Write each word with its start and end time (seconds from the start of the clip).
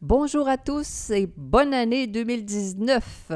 Bonjour 0.00 0.46
à 0.46 0.58
tous 0.58 1.10
et 1.10 1.26
bonne 1.26 1.74
année 1.74 2.06
2019. 2.06 3.32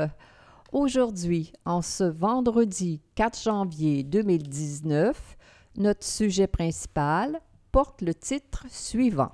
Aujourd'hui, 0.70 1.52
en 1.64 1.82
ce 1.82 2.04
vendredi 2.04 3.00
4 3.16 3.42
janvier 3.42 4.04
2019, 4.04 5.36
notre 5.78 6.04
sujet 6.04 6.46
principal 6.46 7.40
porte 7.72 8.00
le 8.00 8.14
titre 8.14 8.64
suivant 8.68 9.32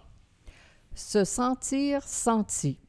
Se 0.95 1.25
sentir 1.25 2.03
senti. 2.03 2.81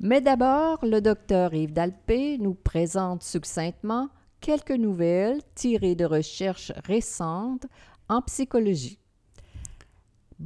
Mais 0.00 0.20
d'abord, 0.20 0.84
le 0.84 1.00
docteur 1.00 1.54
Yves 1.54 1.72
Dalpé 1.72 2.36
nous 2.36 2.54
présente 2.54 3.22
succinctement 3.22 4.10
quelques 4.42 4.70
nouvelles 4.72 5.40
tirées 5.54 5.94
de 5.94 6.04
recherches 6.04 6.72
récentes 6.84 7.64
en 8.10 8.20
psychologie. 8.20 8.98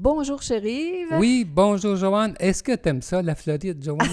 Bonjour, 0.00 0.40
chérie. 0.40 1.06
Oui, 1.18 1.44
bonjour, 1.44 1.96
Joanne. 1.96 2.32
Est-ce 2.38 2.62
que 2.62 2.70
tu 2.76 2.88
aimes 2.88 3.02
ça, 3.02 3.20
la 3.20 3.34
Floride, 3.34 3.82
Joanne? 3.82 3.98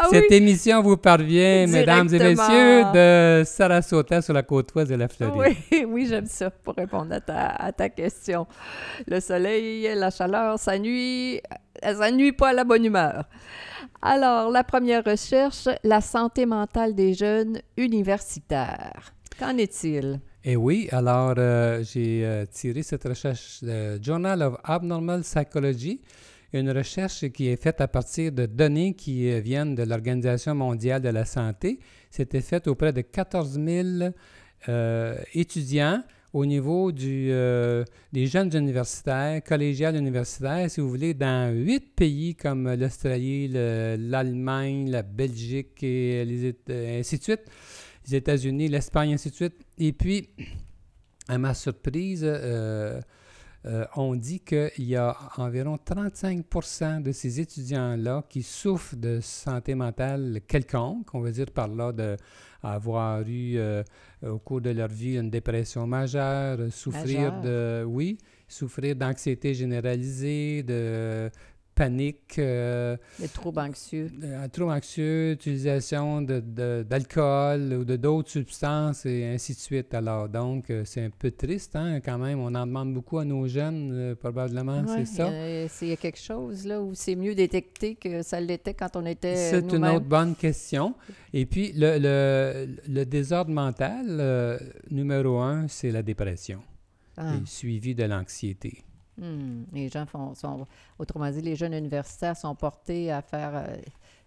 Ah 0.00 0.06
Cette 0.10 0.26
oui, 0.30 0.36
émission 0.36 0.80
vous 0.80 0.96
parvient, 0.96 1.66
mesdames 1.66 2.06
et 2.14 2.18
messieurs, 2.20 2.84
de 2.94 3.42
Sarasota 3.44 4.22
sur 4.22 4.32
la 4.32 4.44
côte 4.44 4.72
ouest 4.76 4.88
de 4.88 4.94
la 4.94 5.08
Floride. 5.08 5.56
oui, 5.72 5.84
oui, 5.88 6.06
j'aime 6.08 6.26
ça 6.26 6.50
pour 6.50 6.74
répondre 6.76 7.12
à 7.12 7.20
ta, 7.20 7.48
à 7.48 7.72
ta 7.72 7.88
question. 7.88 8.46
Le 9.08 9.18
soleil, 9.18 9.88
la 9.96 10.10
chaleur, 10.10 10.56
ça 10.58 10.78
nuit, 10.78 11.40
ça 11.82 12.10
nuit 12.12 12.30
pas 12.30 12.50
à 12.50 12.52
la 12.52 12.62
bonne 12.62 12.84
humeur. 12.84 13.24
Alors, 14.00 14.50
la 14.52 14.62
première 14.62 15.02
recherche, 15.04 15.68
la 15.82 16.00
santé 16.00 16.46
mentale 16.46 16.94
des 16.94 17.12
jeunes 17.12 17.60
universitaires. 17.76 19.12
Qu'en 19.38 19.56
est-il? 19.56 20.20
Et 20.50 20.56
oui, 20.56 20.88
alors 20.92 21.34
euh, 21.36 21.82
j'ai 21.84 22.24
euh, 22.24 22.46
tiré 22.50 22.82
cette 22.82 23.04
recherche 23.04 23.62
de 23.62 24.02
Journal 24.02 24.40
of 24.42 24.56
Abnormal 24.64 25.20
Psychology, 25.20 26.00
une 26.54 26.70
recherche 26.70 27.28
qui 27.28 27.48
est 27.48 27.62
faite 27.62 27.82
à 27.82 27.86
partir 27.86 28.32
de 28.32 28.46
données 28.46 28.94
qui 28.94 29.30
euh, 29.30 29.40
viennent 29.40 29.74
de 29.74 29.82
l'Organisation 29.82 30.54
mondiale 30.54 31.02
de 31.02 31.10
la 31.10 31.26
santé. 31.26 31.80
C'était 32.10 32.40
fait 32.40 32.66
auprès 32.66 32.94
de 32.94 33.02
14 33.02 33.60
000 33.62 33.88
euh, 34.70 35.18
étudiants 35.34 36.02
au 36.32 36.46
niveau 36.46 36.92
des 36.92 37.84
jeunes 38.26 38.50
universitaires, 38.56 39.42
collégiales 39.44 39.96
universitaires, 39.96 40.70
si 40.70 40.80
vous 40.80 40.88
voulez, 40.88 41.12
dans 41.12 41.52
huit 41.54 41.94
pays 41.94 42.34
comme 42.34 42.72
l'Australie, 42.74 43.48
le- 43.48 43.96
l'Allemagne, 43.98 44.90
la 44.90 45.02
Belgique 45.02 45.82
et 45.82 46.22
ainsi 46.98 47.18
de 47.18 47.22
suite, 47.22 47.42
les 48.08 48.16
États-Unis, 48.16 48.68
l'Espagne, 48.68 49.14
ainsi 49.14 49.30
de 49.30 49.34
suite. 49.34 49.54
Et 49.76 49.92
puis, 49.92 50.28
à 51.28 51.38
ma 51.38 51.54
surprise, 51.54 52.22
euh, 52.24 53.00
euh, 53.66 53.84
on 53.96 54.14
dit 54.14 54.40
qu'il 54.40 54.84
y 54.84 54.96
a 54.96 55.16
environ 55.36 55.76
35% 55.76 57.02
de 57.02 57.12
ces 57.12 57.40
étudiants-là 57.40 58.24
qui 58.28 58.42
souffrent 58.42 58.96
de 58.96 59.20
santé 59.20 59.74
mentale 59.74 60.40
quelconque, 60.46 61.14
on 61.14 61.20
veut 61.20 61.32
dire 61.32 61.50
par 61.50 61.68
là 61.68 61.92
d'avoir 61.92 63.20
eu 63.22 63.56
euh, 63.56 63.82
au 64.24 64.38
cours 64.38 64.60
de 64.60 64.70
leur 64.70 64.88
vie 64.88 65.18
une 65.18 65.30
dépression 65.30 65.86
majeure, 65.86 66.72
souffrir 66.72 67.40
de, 67.40 67.84
oui, 67.86 68.18
souffrir 68.46 68.96
d'anxiété 68.96 69.54
généralisée, 69.54 70.62
de 70.62 71.30
panique, 71.78 72.38
euh, 72.38 72.96
anxieux. 73.56 74.10
trouble 74.52 74.72
anxieux, 74.72 75.32
utilisation 75.32 76.22
de- 76.22 76.40
de- 76.40 76.84
d'alcool 76.88 77.72
ou 77.72 77.84
de 77.84 77.94
d'autres 77.96 78.30
substances 78.30 79.06
et 79.06 79.24
ainsi 79.26 79.52
de 79.54 79.58
suite. 79.58 79.94
Alors, 79.94 80.28
donc, 80.28 80.70
euh, 80.70 80.82
c'est 80.84 81.04
un 81.04 81.10
peu 81.10 81.30
triste, 81.30 81.76
hein, 81.76 82.00
quand 82.00 82.18
même. 82.18 82.40
On 82.40 82.52
en 82.54 82.66
demande 82.66 82.92
beaucoup 82.92 83.18
à 83.18 83.24
nos 83.24 83.46
jeunes, 83.46 83.90
euh, 83.92 84.14
probablement, 84.16 84.80
Ouais, 84.82 85.04
c'est 85.04 85.04
ça. 85.06 85.28
Il 85.30 85.34
y, 85.60 85.64
a, 85.64 85.68
c'est- 85.68 85.86
il 85.86 85.90
y 85.90 85.92
a 85.92 85.96
quelque 85.96 86.18
chose 86.18 86.66
là 86.66 86.82
où 86.82 86.94
c'est 86.94 87.14
mieux 87.14 87.34
détecté 87.36 87.94
que 87.94 88.22
ça 88.22 88.40
l'était 88.40 88.74
quand 88.74 88.96
on 88.96 89.06
était 89.06 89.36
C'est 89.36 89.72
une 89.72 89.86
autre 89.86 90.06
bonne 90.06 90.34
question. 90.34 90.94
Et 91.32 91.46
puis, 91.46 91.72
le, 91.76 91.98
le- 91.98 92.76
le 92.88 93.04
désordre 93.06 93.52
mental, 93.52 94.06
euh, 94.08 94.58
numéro 94.90 95.38
un, 95.38 95.68
c'est 95.68 95.90
la 95.92 96.02
dépression, 96.02 96.60
Ah. 97.16 97.34
et 97.36 97.46
suivi 97.46 97.94
de 97.94 98.04
l'anxiété. 98.04 98.82
Hmm, 99.18 99.64
Les 99.72 99.88
gens 99.88 100.06
font, 100.06 100.34
sont, 100.34 100.66
autrement 100.98 101.30
dit, 101.30 101.40
les 101.42 101.56
jeunes 101.56 101.74
universitaires 101.74 102.36
sont 102.36 102.54
portés 102.54 103.10
à 103.10 103.20
faire 103.22 103.50
euh, 103.54 103.76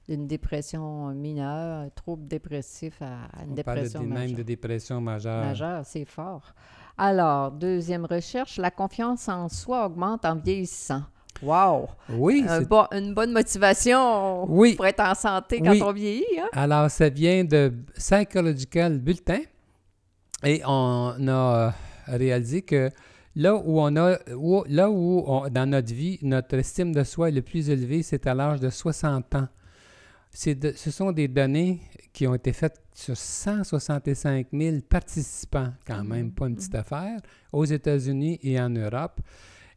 une 0.10 0.28
dépression 0.28 1.08
mineure, 1.14 1.82
un 1.86 1.90
trouble 1.90 2.28
dépressif 2.28 3.02
à, 3.02 3.06
à 3.40 3.44
une 3.44 3.52
On 3.52 3.64
parle 3.64 3.78
de- 3.78 3.82
dépression 3.84 4.00
même 4.02 4.10
majeure. 4.10 4.38
de 4.38 4.44
dépression 4.44 5.02
majeure. 5.02 5.46
Majeure, 5.46 5.82
c'est 5.86 6.06
fort. 6.06 6.54
Alors, 6.98 7.52
deuxième 7.52 8.06
recherche, 8.06 8.58
la 8.58 8.70
confiance 8.70 9.30
en 9.30 9.48
soi 9.48 9.86
augmente 9.86 10.26
en 10.26 10.36
vieillissant. 10.36 11.04
Wow! 11.42 11.88
Oui, 12.10 12.44
Un 12.48 12.60
c'est- 12.60 12.66
bon- 12.68 12.86
une 12.92 13.14
bonne 13.14 13.32
motivation 13.32 14.46
Oui. 14.52 14.76
pour 14.76 14.86
être 14.86 15.00
en 15.00 15.16
santé 15.16 15.60
quand 15.62 15.72
Oui. 15.72 15.82
on 15.82 15.92
vieillit. 15.94 16.40
Hein? 16.40 16.50
Alors, 16.52 16.92
ça 16.92 17.10
vient 17.10 17.44
de 17.44 17.74
Psychological 17.96 19.00
Bulletin 19.00 19.40
et 20.44 20.62
on 20.68 21.16
a 21.28 21.32
euh, 21.32 21.72
réalisé 22.08 22.62
que 22.62 22.90
là 23.36 23.56
où 23.56 23.80
on 23.80 23.96
a, 23.96 24.18
où- 24.36 24.64
là 24.68 24.90
où 24.90 25.24
on- 25.26 25.50
dans 25.50 25.70
notre 25.70 25.94
vie, 25.94 26.20
notre 26.22 26.56
estime 26.58 26.94
de 26.94 27.04
soi 27.04 27.30
est 27.30 27.34
le 27.34 27.42
plus 27.42 27.70
élevée, 27.70 28.04
c'est 28.04 28.28
à 28.28 28.34
l'âge 28.34 28.60
de 28.60 28.70
60 28.70 29.36
ans. 29.36 29.48
De- 30.46 30.72
ce 30.76 30.92
sont 30.92 31.12
des 31.12 31.28
données 31.28 31.82
qui 32.14 32.26
ont 32.28 32.34
été 32.36 32.54
faites 32.54 32.82
sur 32.96 33.18
165 33.18 34.48
000 34.54 34.78
participants, 34.88 35.74
quand 35.86 36.04
même, 36.04 36.32
pas 36.32 36.48
une 36.48 36.56
petite 36.56 36.76
affaire, 36.76 37.20
aux 37.52 37.66
États-Unis 37.66 38.40
et 38.42 38.60
en 38.60 38.70
Europe. 38.70 39.20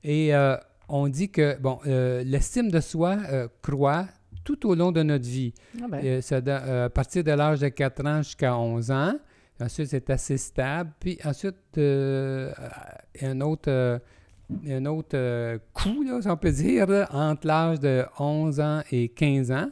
Et 0.03 0.35
euh, 0.35 0.57
on 0.89 1.09
dit 1.09 1.31
que, 1.31 1.59
bon, 1.59 1.79
euh, 1.87 2.23
l'estime 2.25 2.71
de 2.71 2.81
soi 2.81 3.17
euh, 3.31 3.49
croît 3.63 4.07
tout 4.45 4.69
au 4.69 4.75
long 4.75 4.93
de 4.93 5.03
notre 5.03 5.25
vie. 5.27 5.55
Ah 5.83 5.87
ben, 5.89 6.21
ça 6.23 6.37
à 6.85 6.91
partir 6.91 7.25
de 7.25 7.31
l'âge 7.33 7.61
de 7.61 7.69
4 7.69 8.07
ans 8.07 8.23
jusqu'à 8.23 8.57
11 8.57 8.91
ans. 8.91 9.15
Ensuite, 9.61 9.89
c'est 9.89 10.11
assez 10.11 10.37
stable. 10.37 10.93
Puis 10.99 11.19
ensuite, 11.25 11.57
euh, 11.79 12.53
un 13.23 13.41
autre, 13.41 13.71
euh, 13.71 13.99
un 14.67 14.85
autre 14.87 15.17
euh, 15.17 15.59
coup, 15.73 16.05
si 16.21 16.29
on 16.29 16.37
peut 16.37 16.51
dire, 16.51 17.07
entre 17.11 17.47
l'âge 17.47 17.81
de 17.81 18.05
11 18.19 18.61
ans 18.61 18.83
et 18.91 19.09
15 19.09 19.53
ans. 19.53 19.71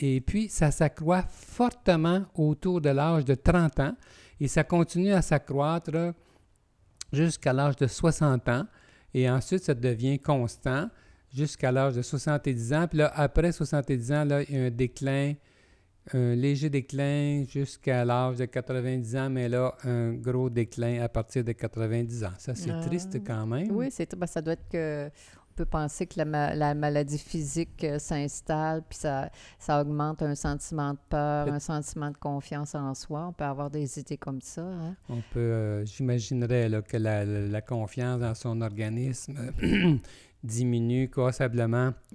Et 0.00 0.20
puis, 0.20 0.48
ça 0.48 0.70
s'accroît 0.70 1.24
fortement 1.28 2.26
autour 2.34 2.80
de 2.80 2.90
l'âge 2.90 3.24
de 3.24 3.34
30 3.34 3.80
ans. 3.80 3.96
Et 4.38 4.48
ça 4.48 4.62
continue 4.64 5.12
à 5.12 5.22
s'accroître 5.22 5.90
jusqu'à 7.12 7.52
l'âge 7.52 7.76
de 7.76 7.86
60 7.86 8.48
ans. 8.48 8.66
Et 9.14 9.28
ensuite, 9.28 9.64
ça 9.64 9.74
devient 9.74 10.18
constant 10.18 10.90
jusqu'à 11.34 11.72
l'âge 11.72 11.94
de 11.94 12.02
70 12.02 12.72
ans. 12.72 12.86
Puis 12.86 12.98
là, 12.98 13.10
après 13.14 13.50
70 13.50 14.12
ans, 14.12 14.28
il 14.48 14.54
y 14.54 14.58
a 14.58 14.64
un 14.66 14.70
déclin, 14.70 15.34
un 16.14 16.34
léger 16.34 16.70
déclin 16.70 17.44
jusqu'à 17.48 18.04
l'âge 18.04 18.36
de 18.36 18.44
90 18.46 19.16
ans, 19.16 19.30
mais 19.30 19.48
là, 19.48 19.74
un 19.84 20.12
gros 20.12 20.48
déclin 20.50 21.02
à 21.02 21.08
partir 21.08 21.42
de 21.44 21.52
90 21.52 22.24
ans. 22.24 22.32
Ça, 22.38 22.54
c'est 22.54 22.70
Ah. 22.70 22.80
triste 22.86 23.18
quand 23.26 23.46
même. 23.46 23.70
oui, 23.70 23.88
c'est, 23.90 24.14
ben, 24.16 24.26
ça 24.26 24.40
doit 24.42 24.52
être 24.54 24.68
que. 24.70 25.08
On 25.08 25.56
peut 25.56 25.64
penser 25.64 26.06
que 26.06 26.18
la, 26.18 26.26
ma- 26.26 26.54
la 26.54 26.74
maladie 26.74 27.16
physique 27.16 27.82
euh, 27.82 27.98
s'installe, 27.98 28.82
puis 28.86 28.98
ça, 28.98 29.30
ça 29.58 29.80
augmente 29.80 30.20
un 30.20 30.34
sentiment 30.34 30.92
de 30.92 30.98
peur, 31.08 31.48
un 31.50 31.58
sentiment 31.60 32.10
de 32.10 32.16
confiance 32.18 32.74
en 32.74 32.92
soi. 32.92 33.28
On 33.28 33.32
peut 33.32 33.44
avoir 33.44 33.70
des 33.70 33.98
idées 33.98 34.18
comme 34.18 34.42
ça. 34.42 34.60
hein. 34.60 34.94
On 35.08 35.22
peut, 35.32 35.40
euh, 35.40 35.84
j'imaginerais 35.86 36.68
que 36.86 36.98
la 36.98 37.62
confiance 37.62 38.20
dans 38.20 38.34
son 38.34 38.60
organisme 38.60 39.38
diminue 40.46 41.10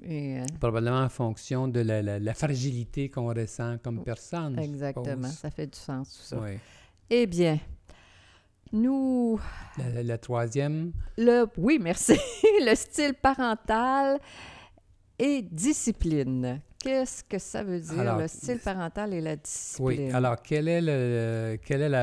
Et, 0.03 0.39
euh, 0.39 0.45
probablement 0.59 1.01
en 1.01 1.09
fonction 1.09 1.67
de 1.67 1.81
la, 1.81 2.01
la- 2.01 2.19
la 2.19 2.33
fragilité 2.33 3.09
qu'on 3.09 3.27
ressent 3.33 3.77
comme 3.83 4.03
personne. 4.03 4.57
exactement, 4.59 5.27
ça 5.27 5.51
fait 5.51 5.67
du 5.67 5.77
sens 5.77 6.17
tout 6.17 6.23
ça. 6.23 6.39
Oui. 6.41 6.57
Eh 7.09 7.27
bien, 7.27 7.59
nous, 8.71 9.39
La, 9.77 10.03
la 10.03 10.17
troisième, 10.17 10.93
le, 11.17 11.45
oui, 11.57 11.77
merci, 11.81 12.13
le 12.65 12.73
style 12.75 13.13
parental 13.13 14.19
et 15.19 15.41
discipline. 15.41 16.61
Qu'est-ce 16.79 17.23
que 17.23 17.37
ça 17.37 17.63
veut 17.63 17.79
dire, 17.79 17.99
Alors, 17.99 18.17
le 18.19 18.27
style 18.27 18.57
parental 18.59 19.13
et 19.13 19.21
la 19.21 19.35
discipline? 19.35 20.07
Oui, 20.07 20.11
alors 20.11 20.41
quel 20.41 20.67
est 20.67 20.81
le 20.81 21.57
quel 21.63 21.81
est 21.83 21.89
la 21.89 22.01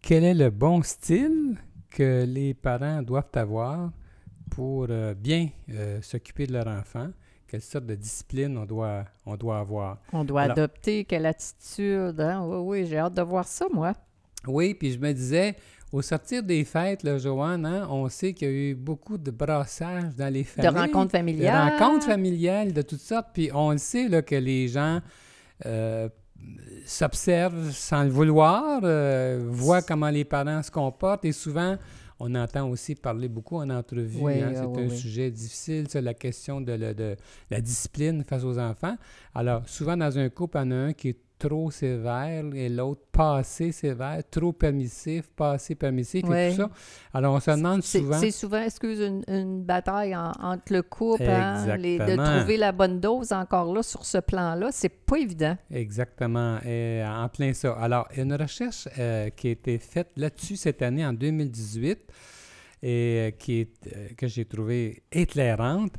quel 0.00 0.24
est 0.24 0.34
le 0.34 0.48
bon 0.50 0.80
style 0.82 1.56
que 1.90 2.24
les 2.24 2.54
parents 2.54 3.02
doivent 3.02 3.28
avoir 3.34 3.90
pour 4.50 4.86
euh, 4.90 5.14
bien 5.14 5.48
euh, 5.70 6.00
s'occuper 6.02 6.46
de 6.46 6.52
leur 6.52 6.66
enfant? 6.66 7.08
quelle 7.50 7.62
sorte 7.62 7.86
de 7.86 7.94
discipline 7.94 8.58
on 8.58 8.66
doit, 8.66 9.06
on 9.24 9.34
doit 9.34 9.60
avoir. 9.60 9.96
On 10.12 10.22
doit 10.22 10.42
Alors- 10.42 10.52
adopter 10.58 11.04
quelle 11.06 11.24
attitude. 11.24 12.20
Hein? 12.20 12.44
Oui, 12.44 12.56
oui, 12.82 12.86
j'ai 12.86 12.98
hâte 12.98 13.14
de 13.14 13.22
voir 13.22 13.46
ça, 13.48 13.64
moi. 13.72 13.94
Oui, 14.46 14.74
puis 14.74 14.92
je 14.92 14.98
me 14.98 15.10
disais, 15.12 15.56
au 15.90 16.02
sortir 16.02 16.42
des 16.42 16.62
fêtes, 16.66 17.02
là, 17.04 17.16
Joanne, 17.16 17.64
hein, 17.64 17.88
on 17.90 18.06
sait 18.10 18.34
qu'il 18.34 18.48
y 18.48 18.50
a 18.50 18.54
eu 18.54 18.74
beaucoup 18.74 19.16
de 19.16 19.30
brassages 19.30 20.14
dans 20.14 20.30
les 20.30 20.42
De 20.42 20.46
familles. 20.46 20.78
rencontres 20.78 21.06
de 21.06 21.16
familiales. 21.18 21.72
rencontres 21.78 22.04
familiales 22.04 22.72
de 22.74 22.82
toutes 22.82 23.00
sortes. 23.00 23.28
Puis 23.32 23.50
on 23.54 23.70
le 23.72 23.78
sait 23.78 24.08
là, 24.08 24.20
que 24.20 24.34
les 24.34 24.68
gens 24.68 25.00
euh, 25.64 26.10
s'observent 26.84 27.70
sans 27.70 28.04
le 28.04 28.10
vouloir, 28.10 28.80
euh, 28.82 29.42
voient 29.50 29.80
comment 29.82 30.10
les 30.10 30.24
parents 30.26 30.62
se 30.62 30.70
comportent 30.70 31.24
et 31.24 31.32
souvent, 31.32 31.76
on 32.20 32.34
entend 32.34 32.68
aussi 32.68 32.94
parler 32.94 33.28
beaucoup 33.28 33.56
en 33.56 33.70
entrevue. 33.70 34.18
Oui, 34.20 34.40
hein, 34.40 34.52
ah, 34.54 34.60
c'est 34.60 34.66
oui, 34.66 34.82
un 34.82 34.88
oui. 34.88 34.96
sujet 34.96 35.30
difficile, 35.30 35.88
ça, 35.88 36.00
la 36.00 36.14
question 36.14 36.60
de, 36.60 36.72
le- 36.72 36.94
de 36.94 37.16
la 37.50 37.60
discipline 37.60 38.24
face 38.24 38.44
aux 38.44 38.58
enfants. 38.58 38.96
Alors, 39.34 39.68
souvent 39.68 39.96
dans 39.96 40.18
un 40.18 40.28
couple, 40.28 40.58
il 40.58 40.60
y 40.60 40.64
en 40.64 40.70
a 40.72 40.74
un 40.74 40.92
qui 40.92 41.10
est 41.10 41.18
trop 41.38 41.70
sévère 41.70 42.44
et 42.54 42.68
l'autre 42.68 43.02
pas 43.12 43.36
assez 43.38 43.72
sévère, 43.72 44.20
trop 44.30 44.52
permissif, 44.52 45.28
pas 45.36 45.52
assez 45.52 45.74
permissif 45.74 46.24
et 46.24 46.50
tout 46.50 46.56
ça. 46.56 46.70
Alors, 47.14 47.34
on 47.34 47.40
se 47.40 47.50
demande 47.52 47.82
C'est 47.82 48.00
souvent... 48.00 48.18
c'est 48.18 48.30
souvent, 48.30 48.62
excuse, 48.62 49.00
une, 49.00 49.22
une 49.28 49.62
bataille 49.62 50.14
en- 50.16 50.32
entre 50.40 50.72
le 50.72 50.82
couple, 50.82 51.22
hein, 51.24 51.76
les- 51.76 51.98
de 51.98 52.16
trouver 52.38 52.56
la 52.56 52.72
bonne 52.72 53.00
dose 53.00 53.32
encore 53.32 53.72
là 53.72 53.82
sur 53.82 54.04
ce 54.04 54.18
plan-là. 54.18 54.70
C'est 54.72 54.88
pas 54.88 55.16
évident. 55.18 55.56
Exactement, 55.70 56.58
et 56.64 57.02
en 57.06 57.28
plein 57.28 57.52
ça. 57.54 57.72
Alors, 57.80 58.08
une 58.16 58.34
recherche 58.34 58.88
euh, 58.98 59.30
qui 59.30 59.48
a 59.48 59.50
été 59.52 59.78
faite 59.78 60.10
là-dessus 60.16 60.56
cette 60.56 60.82
année, 60.82 61.04
en 61.06 61.12
2018, 61.12 61.98
et 62.82 62.86
euh, 62.86 63.30
qui 63.32 63.60
est, 63.60 63.70
euh, 63.96 64.08
que 64.16 64.26
j'ai 64.26 64.44
trouvée 64.44 65.02
éclairante. 65.10 65.94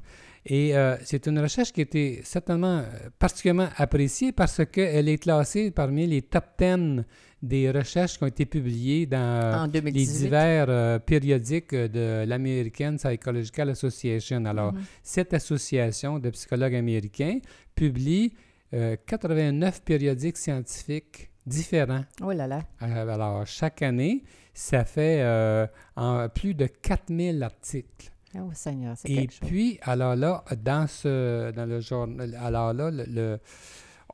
Et 0.51 0.75
euh, 0.75 0.97
c'est 1.03 1.27
une 1.27 1.37
recherche 1.39 1.71
qui 1.71 1.81
a 1.81 1.83
été 1.83 2.21
certainement 2.23 2.79
euh, 2.79 2.83
particulièrement 3.19 3.69
appréciée 3.77 4.31
parce 4.31 4.61
qu'elle 4.65 5.07
est 5.07 5.19
classée 5.19 5.69
parmi 5.69 6.07
les 6.07 6.23
top 6.23 6.43
10 6.59 7.03
des 7.43 7.69
recherches 7.71 8.17
qui 8.17 8.23
ont 8.23 8.27
été 8.27 8.45
publiées 8.45 9.05
dans 9.05 9.61
en 9.61 9.65
les 9.67 9.71
2018. 9.81 10.17
divers 10.23 10.65
euh, 10.69 10.97
périodiques 10.99 11.73
de 11.75 12.25
l'American 12.25 12.95
Psychological 12.97 13.69
Association. 13.69 14.43
Alors, 14.45 14.73
Mhm. 14.73 14.81
cette 15.03 15.33
association 15.35 16.17
de 16.19 16.29
psychologues 16.31 16.75
américains 16.75 17.39
publie 17.75 18.33
euh, 18.73 18.95
89 19.05 19.81
périodiques 19.83 20.37
scientifiques 20.37 21.29
différents. 21.45 22.03
Oh 22.23 22.31
là 22.31 22.45
là. 22.47 22.61
Euh, 22.81 23.07
Alors, 23.13 23.45
chaque 23.47 23.81
année, 23.83 24.23
ça 24.53 24.83
fait 24.83 25.21
euh, 25.21 25.65
en 25.95 26.27
plus 26.29 26.53
de 26.55 26.65
4000 26.67 27.41
articles. 27.43 28.11
Oh 28.35 28.49
Seigneur, 28.53 28.95
c'est 28.97 29.09
Et 29.09 29.23
chose. 29.29 29.39
puis, 29.47 29.79
alors 29.81 30.15
là, 30.15 30.43
dans, 30.63 30.87
ce, 30.87 31.51
dans 31.51 31.65
le 31.65 31.79
journal, 31.79 32.35
alors 32.39 32.73
là, 32.73 32.91
le, 32.91 33.05
le- 33.07 33.39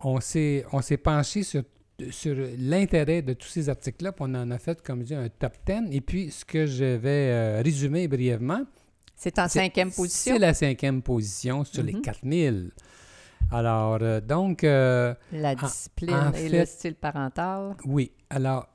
on 0.02 0.20
s'est 0.20 0.66
on 0.72 0.82
s'est 0.82 0.98
penché 0.98 1.44
sur, 1.44 1.64
sur 2.12 2.36
l'intérêt 2.58 3.22
de 3.22 3.34
tous 3.34 3.48
ces 3.48 3.68
articles-là, 3.70 4.12
puis 4.14 4.26
on 4.28 4.34
en 4.36 4.52
a 4.52 4.58
fait, 4.58 4.82
comme 4.82 5.02
je 5.02 5.06
dis, 5.08 5.16
un 5.16 5.28
top 5.30 5.54
10. 5.66 5.92
Et 5.92 6.02
puis, 6.02 6.32
ce 6.32 6.46
que 6.46 6.66
je 6.66 6.84
vais 6.86 7.30
euh, 7.32 7.62
résumer 7.64 8.08
brièvement, 8.08 8.62
C'est 9.16 9.38
en 9.40 9.48
cinquième 9.50 9.92
position? 9.92 10.34
C'est 10.34 10.40
la 10.40 10.54
cinquième 10.54 11.02
position 11.02 11.64
sur 11.66 11.84
les 11.84 11.94
Mhm. 11.94 12.02
4000. 12.02 12.72
Alors, 13.52 14.00
euh, 14.02 14.22
donc, 14.22 14.64
euh, 14.64 15.14
La 15.32 15.56
discipline 15.56 16.14
en 16.16 16.34
et 16.34 16.50
fait- 16.50 16.60
le 16.60 16.66
style 16.66 16.96
parental? 16.96 17.76
oui. 17.86 18.12
Alors, 18.30 18.68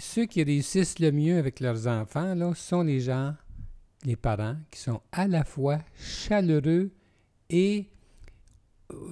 ceux 0.00 0.24
qui 0.26 0.42
réussissent 0.42 0.98
le 0.98 1.12
mieux 1.12 1.38
avec 1.38 1.60
leurs 1.60 1.86
enfants, 1.86 2.34
là, 2.34 2.52
sont 2.54 2.82
les 2.82 3.00
gens, 3.00 3.34
les 4.04 4.16
parents, 4.16 4.56
qui 4.70 4.80
sont 4.80 5.00
à 5.12 5.26
la 5.26 5.44
fois 5.44 5.78
chaleureux 5.98 6.90
et 7.50 7.86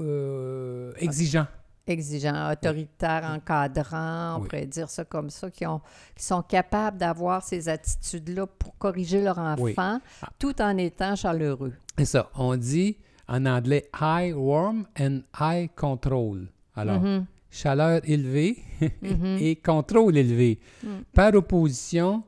euh, 0.00 0.92
exigeants. 0.98 1.46
exigeants, 1.86 2.50
autoritaires, 2.52 3.24
encadrants, 3.24 4.36
on 4.36 4.40
Oui. 4.42 4.48
pourrait 4.48 4.66
dire 4.66 4.88
ça 4.90 5.04
comme 5.04 5.30
ça, 5.30 5.50
qui, 5.50 5.66
ont, 5.66 5.80
qui 6.16 6.24
sont 6.24 6.42
capables 6.42 6.98
d'avoir 6.98 7.42
ces 7.42 7.68
attitudes-là 7.68 8.46
pour 8.46 8.76
corriger 8.78 9.22
leur 9.22 9.38
enfant, 9.38 9.62
Oui. 9.62 9.74
Ah. 10.22 10.28
tout 10.38 10.60
en 10.62 10.76
étant 10.78 11.14
chaleureux. 11.16 11.74
C'est 11.98 12.04
ça. 12.06 12.30
On 12.34 12.56
dit 12.56 12.96
en 13.28 13.44
anglais 13.46 13.88
high 14.00 14.34
warm 14.36 14.86
and 14.98 15.20
high 15.40 15.70
control. 15.74 16.48
Alors, 16.74 17.00
Mhm, 17.00 17.26
chaleur 17.50 18.00
élevée 18.04 18.58
mhm. 19.02 19.36
et 19.40 19.56
contrôle 19.56 20.16
élevé. 20.16 20.58
Mm. 20.82 20.88
Par 21.14 21.34
opposition 21.34 22.22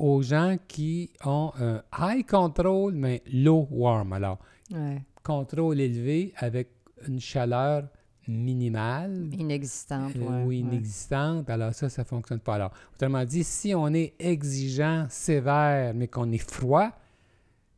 aux 0.00 0.22
gens 0.22 0.56
qui 0.66 1.10
ont 1.24 1.52
un 1.60 1.82
high 1.98 2.26
control, 2.26 2.94
mais 2.94 3.22
low 3.32 3.68
warm. 3.70 4.12
Alors, 4.14 4.38
Ouais, 4.72 5.02
contrôle 5.24 5.80
élevé 5.80 6.32
avec 6.36 6.68
une 7.06 7.20
chaleur 7.20 7.88
minimale 8.28 9.28
inexistante. 9.32 10.12
euh, 10.16 10.20
ouais, 10.20 10.44
ou 10.44 10.48
ouais. 10.48 10.56
inexistante. 10.58 11.50
Alors, 11.50 11.74
ça, 11.74 11.88
ça 11.88 12.02
ne 12.02 12.06
fonctionne 12.06 12.40
pas. 12.40 12.54
Alors, 12.54 12.70
autrement 12.94 13.24
dit, 13.24 13.44
si 13.44 13.74
on 13.74 13.88
est 13.88 14.14
exigeant, 14.18 15.06
sévère, 15.08 15.92
mais 15.94 16.08
qu'on 16.08 16.30
est 16.32 16.38
froid, 16.38 16.90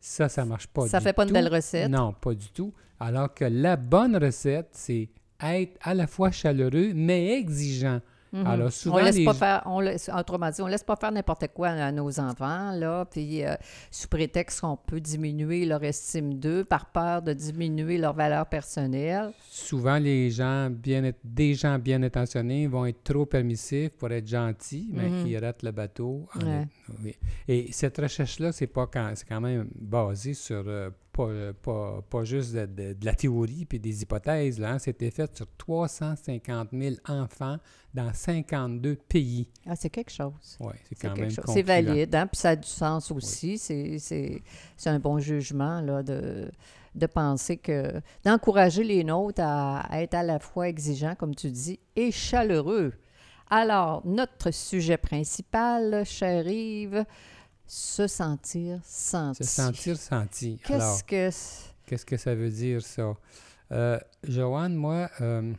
ça, 0.01 0.29
ça 0.29 0.45
ne 0.45 0.51
marche 0.51 0.67
pas. 0.67 0.87
Ça 0.89 0.99
du 0.99 1.05
fait 1.05 1.13
pas 1.13 1.23
une 1.23 1.29
tout. 1.29 1.35
belle 1.35 1.49
recette? 1.53 1.91
Non, 1.91 2.13
pas 2.13 2.35
du 2.35 2.49
tout. 2.51 2.73
Alors 3.01 3.33
que 3.33 3.45
la 3.45 3.77
bonne 3.77 4.17
recette, 4.17 4.69
c'est 4.73 5.09
être 5.41 5.77
à 5.83 5.95
la 5.95 6.07
fois 6.07 6.31
chaleureux, 6.31 6.93
mais 6.95 7.33
exigeant. 7.39 8.01
Alors, 8.47 8.73
souvent, 8.73 8.97
on 8.97 9.05
laisse 9.05 9.17
les 9.17 9.25
pas 9.25 9.35
faire, 9.35 9.63
on 9.67 9.81
laisse, 9.81 10.11
autrement 10.17 10.51
dit, 10.51 10.63
on 10.63 10.67
laisse 10.67 10.83
pas 10.85 10.97
faire 10.97 11.13
n'importe 11.13 11.49
quoi 11.55 11.69
à 11.69 11.93
nos 11.93 12.19
enfants, 12.19 12.73
là, 12.73 13.05
puis 13.05 13.45
euh, 13.45 13.55
sous 13.91 14.09
prétexte 14.09 14.61
qu'on 14.63 14.77
peut 14.77 15.01
diminuer 15.01 15.67
leur 15.67 15.83
estime 15.85 16.35
d'eux 16.39 16.65
par 16.65 16.87
peur 16.87 17.21
de 17.23 17.33
diminuer 17.35 17.99
leur 17.99 18.15
valeur 18.15 18.47
personnelle. 18.47 19.33
Souvent, 19.51 19.99
les 19.99 20.31
gens 20.31 20.71
bien, 20.71 21.13
des 21.23 21.55
gens 21.55 21.79
bien 21.79 22.03
intentionnés 22.03 22.67
vont 22.67 22.87
être 22.87 23.03
trop 23.05 23.27
permissifs 23.27 23.91
pour 23.91 24.11
être 24.13 24.27
gentils, 24.27 24.89
mais 24.93 25.09
Mhm. 25.11 25.27
ils 25.27 25.37
ratent 25.39 25.63
le 25.63 25.71
bateau. 25.73 26.27
en 26.35 26.41
Ouais. 26.47 27.17
Et 27.49 27.71
cette 27.73 27.99
recherche-là, 27.99 28.53
c'est 28.53 28.67
pas 28.67 28.87
quand, 28.87 29.13
c'est 29.15 29.29
quand 29.29 29.41
même 29.41 29.69
basé 29.75 30.35
sur 30.35 30.63
euh, 30.67 30.91
pas, 31.13 31.25
euh, 31.25 31.53
pas, 31.53 32.01
pas 32.09 32.25
juste 32.25 32.55
de, 32.55 32.65
de- 32.67 32.93
de 32.95 33.05
la 33.05 33.15
théorie 33.15 33.65
puis 33.67 33.79
des 33.79 34.03
hypothèses. 34.03 34.59
Là, 34.59 34.73
hein. 34.73 34.79
C'était 34.79 35.11
fait 35.11 35.37
sur 35.37 35.47
350 35.59 36.69
000 36.73 36.95
enfants 37.09 37.59
dans 37.95 38.13
52 38.13 38.97
pays. 39.09 39.49
Ah, 39.67 39.77
c'est 39.77 39.91
quelque 39.91 40.11
chose. 40.13 40.57
Ouais, 40.61 40.75
c'est 40.89 40.95
quand 40.99 41.17
même. 41.17 41.31
C'est 41.31 41.63
valide, 41.63 42.15
hein, 42.15 42.27
puis 42.27 42.39
ça 42.39 42.51
a 42.51 42.57
du 42.57 42.69
sens 42.69 43.11
aussi. 43.11 43.59
C'est- 43.59 43.99
C'est 43.99 44.43
c'est 44.77 44.91
un 44.91 44.99
bon 44.99 45.19
jugement 45.19 45.81
là, 45.81 46.03
de, 46.03 46.51
de 46.95 47.07
penser 47.07 47.57
que 47.59 48.01
d'encourager 48.25 48.83
les 48.85 49.05
nôtres 49.05 49.41
à, 49.43 49.81
à 49.81 50.01
être 50.03 50.15
à 50.15 50.23
la 50.23 50.39
fois 50.39 50.69
exigeants, 50.69 51.15
comme 51.15 51.35
tu 51.35 51.51
dis, 51.51 51.79
et 51.97 52.11
chaleureux. 52.11 52.93
Alors, 53.51 54.01
notre 54.07 54.51
sujet 54.51 54.97
principal, 54.97 56.05
cher 56.07 56.47
Yves, 56.49 57.05
se 57.75 58.07
sentir 58.07 58.81
senti. 58.85 59.45
Se 59.45 59.49
sentir 59.51 59.97
senti. 59.97 60.59
Qu'est-ce 60.63 61.03
que? 61.05 61.31
Qu'est-ce 61.87 62.05
que 62.05 62.19
ça 62.19 62.35
veut 62.35 62.51
dire, 62.51 62.83
ça? 62.83 63.17
Euh, 63.71 63.99
Joanne, 64.23 64.75
moi, 64.75 65.09
euh, 65.23 65.55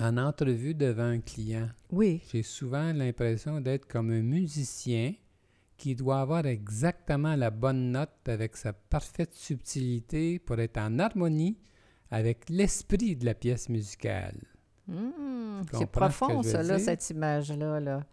en 0.00 0.16
entrevue 0.16 0.74
devant 0.74 1.10
un 1.10 1.18
client, 1.18 1.68
Oui. 1.90 2.22
j'ai 2.30 2.44
souvent 2.44 2.92
l'impression 2.92 3.60
d'être 3.60 3.88
comme 3.88 4.12
un 4.12 4.22
musicien 4.22 5.14
qui 5.76 5.96
doit 5.96 6.20
avoir 6.20 6.46
exactement 6.46 7.34
la 7.34 7.50
bonne 7.50 7.90
note 7.90 8.28
avec 8.28 8.56
sa 8.56 8.72
parfaite 8.72 9.34
subtilité 9.34 10.38
pour 10.38 10.60
être 10.60 10.78
en 10.78 11.00
harmonie 11.00 11.58
avec 12.12 12.48
l'esprit 12.48 13.16
de 13.16 13.24
la 13.24 13.34
pièce 13.34 13.68
musicale. 13.68 14.38
Tu 14.86 14.94
c'est 15.78 15.90
profond, 15.90 16.44
ça, 16.44 16.62
là, 16.62 16.78
cette 16.78 17.10
image-là. 17.10 17.80
Là. 17.80 18.06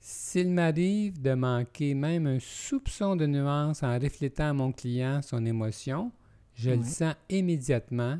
S'il 0.00 0.50
m'arrive 0.50 1.20
de 1.20 1.34
manquer 1.34 1.94
même 1.94 2.26
un 2.26 2.38
soupçon 2.40 3.16
de 3.16 3.26
nuance 3.26 3.82
en 3.82 3.98
reflétant 3.98 4.48
à 4.50 4.52
mon 4.54 4.72
client 4.72 5.20
son 5.22 5.44
émotion, 5.44 6.10
je 6.54 6.70
le 6.70 6.82
sens 6.84 7.14
immédiatement 7.28 8.18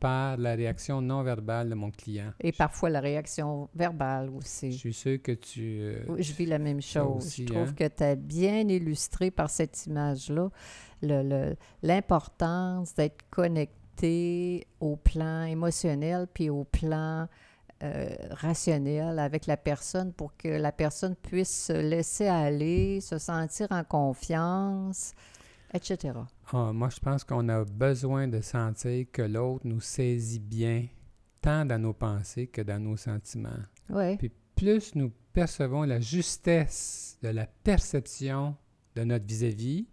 par 0.00 0.38
la 0.38 0.54
réaction 0.54 1.00
non 1.02 1.22
verbale 1.22 1.68
de 1.68 1.74
mon 1.74 1.90
client. 1.90 2.32
Et 2.40 2.52
parfois 2.52 2.88
la 2.90 3.00
réaction 3.00 3.68
verbale 3.74 4.30
Je 4.32 4.36
aussi. 4.38 4.72
suis 4.72 4.94
sûr 4.94 5.22
que 5.22 5.32
tu... 5.32 5.60
euh, 5.82 6.04
je 6.18 6.32
vis 6.32 6.46
la 6.46 6.58
même 6.58 6.80
chose. 6.80 7.26
aussi, 7.26 7.42
je 7.46 7.52
trouve 7.52 7.68
hein? 7.68 7.74
que 7.76 7.86
tu 7.86 8.02
as 8.02 8.16
bien 8.16 8.66
illustré 8.68 9.30
par 9.30 9.50
cette 9.50 9.86
image-là 9.86 10.48
le- 11.02 11.22
le- 11.22 11.56
l'importance 11.82 12.94
d'être 12.94 13.28
connecté 13.30 14.66
au 14.80 14.96
plan 14.96 15.44
émotionnel 15.44 16.26
puis 16.32 16.48
au 16.48 16.64
plan 16.64 17.28
euh, 17.82 18.14
rationnel 18.30 19.18
avec 19.18 19.46
la 19.46 19.56
personne 19.56 20.12
pour 20.12 20.36
que 20.36 20.48
la 20.48 20.72
personne 20.72 21.16
puisse 21.16 21.66
se 21.66 21.72
laisser 21.72 22.26
aller, 22.26 23.00
se 23.00 23.18
sentir 23.18 23.68
en 23.70 23.84
confiance, 23.84 25.14
etc. 25.72 26.18
ah, 26.52 26.72
moi, 26.72 26.90
je 26.90 27.00
pense 27.00 27.24
qu'on 27.24 27.48
a 27.48 27.64
besoin 27.64 28.28
de 28.28 28.40
sentir 28.40 29.06
que 29.10 29.22
l'autre 29.22 29.66
nous 29.66 29.80
saisit 29.80 30.40
bien, 30.40 30.86
tant 31.40 31.64
dans 31.64 31.80
nos 31.80 31.94
pensées 31.94 32.48
que 32.48 32.60
dans 32.60 32.82
nos 32.82 32.96
sentiments. 32.96 33.50
Oui, 33.88 34.16
Puis 34.16 34.30
plus 34.54 34.94
nous 34.94 35.10
percevons 35.32 35.84
la 35.84 36.00
justesse 36.00 37.18
de 37.22 37.28
la 37.28 37.46
perception 37.46 38.56
de 38.94 39.04
notre 39.04 39.24
vis-à-vis, 39.24 39.86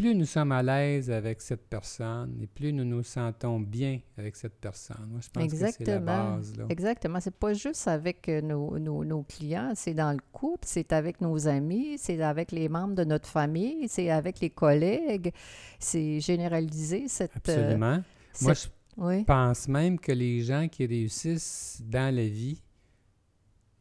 plus 0.00 0.14
nous 0.14 0.24
sommes 0.26 0.52
à 0.52 0.62
l'aise 0.62 1.10
avec 1.10 1.40
cette 1.42 1.68
personne, 1.68 2.38
et 2.40 2.46
plus 2.46 2.72
nous 2.72 2.84
nous 2.84 3.02
sentons 3.02 3.58
bien 3.60 3.98
avec 4.16 4.36
cette 4.36 4.54
personne. 4.60 5.06
Moi, 5.10 5.20
je 5.22 5.28
pense 5.28 5.42
Exactement. 5.42 5.78
que 5.78 5.84
c'est 5.84 5.90
la 5.92 5.98
base. 6.00 6.56
Là. 6.56 6.64
Exactement. 6.68 7.20
C'est 7.20 7.34
pas 7.34 7.52
juste 7.52 7.88
avec 7.88 8.28
euh, 8.28 8.40
nos, 8.40 8.78
nos- 8.78 9.04
nos 9.04 9.22
clients, 9.22 9.72
c'est 9.74 9.94
dans 9.94 10.12
le 10.12 10.20
couple, 10.32 10.64
c'est 10.66 10.92
avec 10.92 11.20
nos 11.20 11.48
amis, 11.48 11.98
c'est 11.98 12.22
avec 12.22 12.52
les 12.52 12.68
membres 12.68 12.94
de 12.94 13.04
notre 13.04 13.28
famille, 13.28 13.88
c'est 13.88 14.10
avec 14.10 14.40
les 14.40 14.50
collègues. 14.50 15.32
C'est 15.78 16.20
généralisé 16.20 17.08
cette. 17.08 17.32
euh, 17.48 17.64
Absolument. 17.64 18.02
Moi, 18.42 18.54
cette- 18.54 18.70
je 18.96 19.02
oui. 19.02 19.24
pense 19.24 19.66
même 19.68 19.98
que 19.98 20.12
les 20.12 20.42
gens 20.42 20.68
qui 20.68 20.86
réussissent 20.86 21.82
dans 21.84 22.14
la 22.14 22.26
vie 22.26 22.62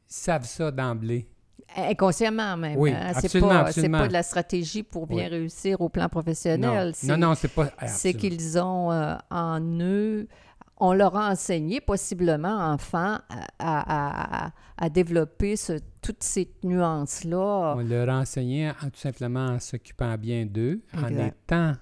savent 0.08 0.46
ça 0.46 0.72
d'emblée. 0.72 1.28
Inconsciemment 1.76 2.58
même. 2.58 2.78
Oui, 2.78 2.92
hein. 2.92 3.12
C'est 3.22 3.40
pas, 3.40 4.08
de 4.08 4.14
la 4.14 4.24
stratégie 4.24 4.84
pour 4.84 5.06
bien 5.08 5.26
Oui. 5.26 5.30
réussir 5.30 5.80
au 5.82 5.90
plan 5.90 6.10
professionnel. 6.10 6.88
Non, 6.88 6.92
C'est- 6.96 7.08
non, 7.08 7.18
non, 7.18 7.36
c'est 7.36 7.48
pas. 7.50 7.70
ah, 7.78 7.88
c'est 7.88 8.14
qu'ils 8.14 8.58
ont 8.58 8.92
euh, 8.92 9.16
en 9.30 9.60
eux, 9.82 10.28
on 10.80 10.94
leur 10.94 11.16
a 11.16 11.30
enseigné 11.32 11.82
possiblement, 11.82 12.56
enfants, 12.72 13.18
à, 13.30 13.48
à- 13.60 14.46
à- 14.48 14.52
à 14.78 14.90
développer 14.90 15.56
ce- 15.56 15.80
toutes 16.02 16.24
ces 16.24 16.52
nuances-là. 16.64 17.76
On 17.78 17.82
leur 17.84 18.10
a 18.10 18.20
enseigné 18.20 18.70
en- 18.70 18.90
tout 18.90 19.00
simplement 19.00 19.46
en 19.48 19.60
s'occupant 19.60 20.16
bien 20.18 20.46
d'eux, 20.46 20.82
en 20.96 21.08
étant 21.10 21.74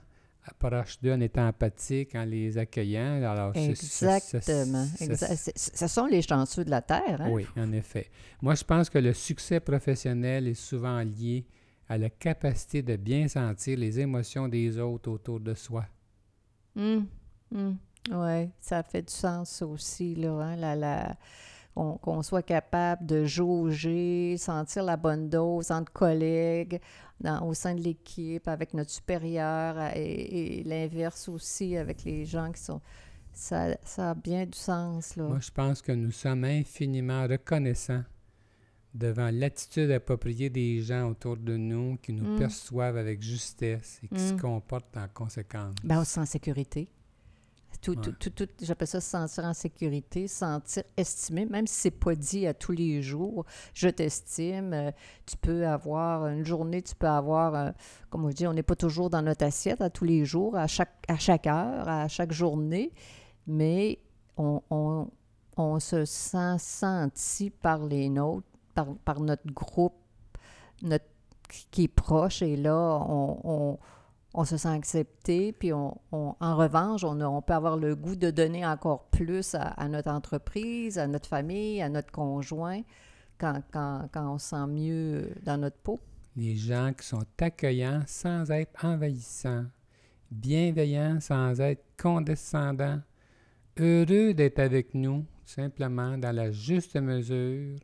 proche 0.60 1.00
d'eux, 1.02 1.14
en 1.14 1.20
étant 1.22 1.48
empathique, 1.48 2.16
en 2.16 2.24
les 2.26 2.58
accueillant. 2.58 3.22
Alors, 3.24 3.52
Exactement. 3.56 4.86
Ce 4.96 5.88
sont 5.88 6.06
les 6.06 6.22
chanceux 6.22 6.64
de 6.66 6.70
la 6.70 6.82
Terre. 6.82 7.22
hein? 7.22 7.30
Oui, 7.32 7.46
en 7.58 7.72
effet. 7.72 8.10
Moi, 8.42 8.56
je 8.56 8.64
pense 8.64 8.90
que 8.90 8.98
le 9.00 9.14
succès 9.14 9.60
professionnel 9.60 10.48
est 10.48 10.54
souvent 10.54 11.00
lié 11.02 11.46
à 11.88 11.98
la 11.98 12.10
capacité 12.10 12.82
de 12.82 12.96
bien 12.96 13.28
sentir 13.28 13.78
les 13.78 14.00
émotions 14.00 14.48
des 14.48 14.78
autres 14.80 15.12
autour 15.12 15.40
de 15.40 15.54
soi. 15.54 15.86
Oui, 18.12 18.50
ça 18.60 18.84
fait 18.84 19.02
du 19.02 19.14
sens 19.14 19.62
aussi, 19.62 20.16
là, 20.16 20.32
hein, 20.32 20.56
la- 20.56 20.76
la- 20.76 21.16
qu'on 21.76 22.24
soit 22.24 22.42
capable 22.44 23.06
de 23.06 23.26
jauger, 23.26 24.38
sentir 24.38 24.84
la 24.84 24.96
bonne 24.98 25.30
dose 25.30 25.72
entre 25.72 25.92
collègues, 25.92 26.80
dans- 27.20 27.46
au 27.46 27.54
sein 27.54 27.76
de 27.76 27.82
l'équipe, 27.82 28.48
avec 28.48 28.74
notre 28.74 28.92
supérieur, 28.92 29.78
et, 29.96 30.60
et 30.60 30.64
l'inverse 30.64 31.28
aussi 31.30 31.76
avec 31.78 32.04
les 32.06 32.26
gens 32.26 32.52
qui 32.52 32.62
sont... 32.62 32.82
Ça, 33.38 33.76
ça 33.84 34.12
a 34.12 34.14
bien 34.16 34.46
du 34.46 34.58
sens, 34.58 35.18
là. 35.18 35.24
Moi, 35.28 35.40
je 35.42 35.52
pense 35.52 35.82
que 35.82 35.92
nous 35.92 36.12
sommes 36.12 36.46
infiniment 36.46 37.28
reconnaissants 37.28 38.04
devant 38.94 39.30
l'attitude 39.30 39.92
appropriée 39.92 40.50
des 40.50 40.82
gens 40.82 41.10
autour 41.10 41.36
de 41.36 41.58
nous 41.58 41.98
qui 42.02 42.14
nous 42.14 42.36
Mm. 42.36 42.40
perçoivent 42.40 42.96
avec 42.96 43.22
justesse 43.22 44.00
et 44.04 44.08
qui 44.08 44.20
se 44.22 44.34
Mm. 44.34 44.40
comportent 44.40 44.96
en 44.96 45.08
conséquence. 45.14 45.76
Ben, 45.84 46.00
on 46.00 46.06
se 46.06 46.12
sent 46.14 46.20
en 46.22 46.26
sécurité. 46.26 46.88
Tout, 47.86 47.92
Ouais. 47.92 48.02
tout, 48.02 48.32
tout, 48.32 48.46
tout- 48.48 48.66
j'appelle 48.66 48.88
ça 48.88 49.00
se 49.00 49.08
sentir 49.12 49.44
en 49.44 49.54
sécurité, 49.54 50.28
se 50.28 50.38
sentir 50.40 50.82
estimé, 50.98 51.46
même 51.46 51.68
si 51.68 51.76
c'est 51.82 51.92
pas 51.92 52.16
dit 52.16 52.48
à 52.48 52.54
tous 52.56 52.72
les 52.72 53.04
jours. 53.04 53.46
Je 53.76 53.88
t'estime. 53.90 54.74
euh, 54.74 54.92
tu 55.28 55.38
peux 55.38 55.68
avoir 55.68 56.26
une 56.28 56.44
journée, 56.44 56.82
tu 56.82 56.96
peux 56.96 57.08
avoir, 57.08 57.54
euh, 57.54 57.70
comme 58.10 58.26
on 58.26 58.30
dit, 58.30 58.48
on 58.48 58.54
n'est 58.54 58.64
pas 58.64 58.76
toujours 58.76 59.12
dans 59.12 59.22
notre 59.22 59.46
assiette 59.46 59.82
à 59.82 59.92
tous 59.92 60.04
les 60.06 60.26
jours, 60.26 60.56
à 60.58 60.66
chaque, 60.66 60.96
à 61.08 61.18
chaque 61.18 61.46
heure, 61.46 61.88
à 61.88 62.08
chaque 62.08 62.32
journée, 62.32 62.92
mais 63.46 64.00
on, 64.36 64.62
on, 64.72 65.08
on 65.56 65.80
se 65.80 66.06
sent 66.06 66.56
senti 66.58 67.52
par 67.52 67.86
les 67.86 68.10
nôtres, 68.10 68.48
par, 68.74 68.96
par 69.06 69.20
notre 69.20 69.46
groupe, 69.54 69.94
notre, 70.82 71.06
qui 71.70 71.84
est 71.84 71.88
proche, 71.88 72.42
et 72.42 72.56
là, 72.58 72.76
on, 73.08 73.40
on- 73.44 73.78
on 74.38 74.44
se 74.44 74.58
sent 74.58 74.68
accepté, 74.68 75.54
puis 75.54 75.72
on, 75.72 75.98
en 76.12 76.56
revanche, 76.58 77.06
on, 77.06 77.42
peut 77.42 77.54
avoir 77.54 77.78
le 77.78 77.96
goût 77.96 78.18
de 78.18 78.32
donner 78.32 78.66
encore 78.66 79.06
plus 79.06 79.56
à, 79.56 79.62
à 79.62 79.88
notre 79.88 80.12
entreprise, 80.12 81.00
à 81.00 81.08
notre 81.08 81.30
famille, 81.30 81.82
à 81.82 81.88
notre 81.88 82.12
conjoint, 82.12 82.82
quand, 83.38 83.62
quand, 83.72 84.10
quand 84.12 84.34
on 84.34 84.38
se 84.38 84.50
sent 84.50 84.68
mieux 84.68 85.30
dans 85.44 85.58
notre 85.58 85.78
peau. 85.78 86.02
Les 86.36 86.56
gens 86.56 86.92
qui 86.94 87.08
sont 87.08 87.26
accueillants 87.40 88.04
sans 88.08 88.52
être 88.52 88.84
envahissants, 88.84 89.66
bienveillants 90.32 91.22
sans 91.22 91.62
être 91.62 91.86
condescendants, 91.98 93.00
heureux 93.80 94.34
d'être 94.34 94.60
avec 94.60 94.94
nous, 94.94 95.26
simplement 95.46 96.18
dans 96.18 96.36
la 96.36 96.52
juste 96.52 96.98
mesure. 96.98 97.78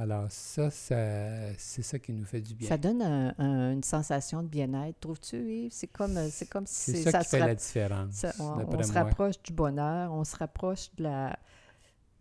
Alors 0.00 0.26
ça, 0.30 0.70
ça 0.70 1.52
c'est 1.58 1.82
ça 1.82 1.98
qui 1.98 2.12
nous 2.12 2.24
fait 2.24 2.40
du 2.40 2.54
bien. 2.54 2.68
Ça 2.68 2.78
donne 2.78 3.02
un- 3.02 3.34
un- 3.38 3.72
une 3.72 3.82
sensation 3.82 4.42
de 4.44 4.48
bien-être, 4.48 5.00
trouves-tu, 5.00 5.36
Yves? 5.64 5.72
C'est 5.72 5.88
comme, 5.88 6.16
c'est 6.30 6.48
comme 6.48 6.66
si 6.66 6.92
C'est 6.92 7.10
ça, 7.10 7.18
qui 7.18 7.28
fait 7.30 7.38
la 7.40 7.54
différence, 7.56 8.14
ça- 8.14 8.32
on, 8.38 8.54
se 8.84 8.92
rapproche 8.92 9.42
du 9.42 9.52
bonheur, 9.52 10.12
on 10.12 10.22
se 10.22 10.36
rapproche 10.36 10.88
de 10.96 11.02
la, 11.02 11.36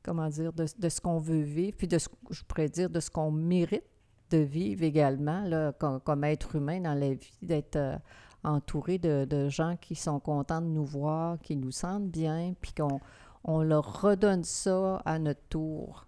comment 0.02 0.28
dire, 0.30 0.52
de, 0.54 0.66
de 0.80 0.90
ce 0.90 1.00
qu'on 1.00 1.20
veut 1.20 1.42
vivre, 1.42 1.78
puis 1.78 1.88
de 1.88 2.00
ce, 2.00 2.10
je 2.32 2.42
pourrais 2.44 2.70
dire, 2.70 2.90
de 2.90 3.00
ce 3.00 3.12
qu'on 3.12 3.30
mérite 3.32 3.84
de 4.32 4.40
vivre 4.40 4.84
également, 4.84 5.42
là, 5.44 5.72
comme, 5.74 6.00
comme 6.02 6.24
être 6.24 6.56
humain 6.56 6.82
dans 6.82 6.96
la 6.96 7.14
vie, 7.14 7.32
d'être 7.44 7.76
euh, 7.76 7.96
entouré 8.44 8.98
de, 8.98 9.26
de 9.30 9.50
gens 9.50 9.76
qui 9.80 9.94
sont 9.96 10.20
contents 10.20 10.62
de 10.62 10.68
nous 10.68 10.84
voir, 10.86 11.40
qui 11.42 11.56
nous 11.56 11.72
sentent 11.72 12.10
bien, 12.10 12.54
puis 12.60 12.74
qu'on 12.74 13.00
on 13.44 13.62
leur 13.62 14.02
redonne 14.02 14.44
ça 14.44 14.98
à 15.06 15.20
notre 15.20 15.44
tour. 15.48 16.07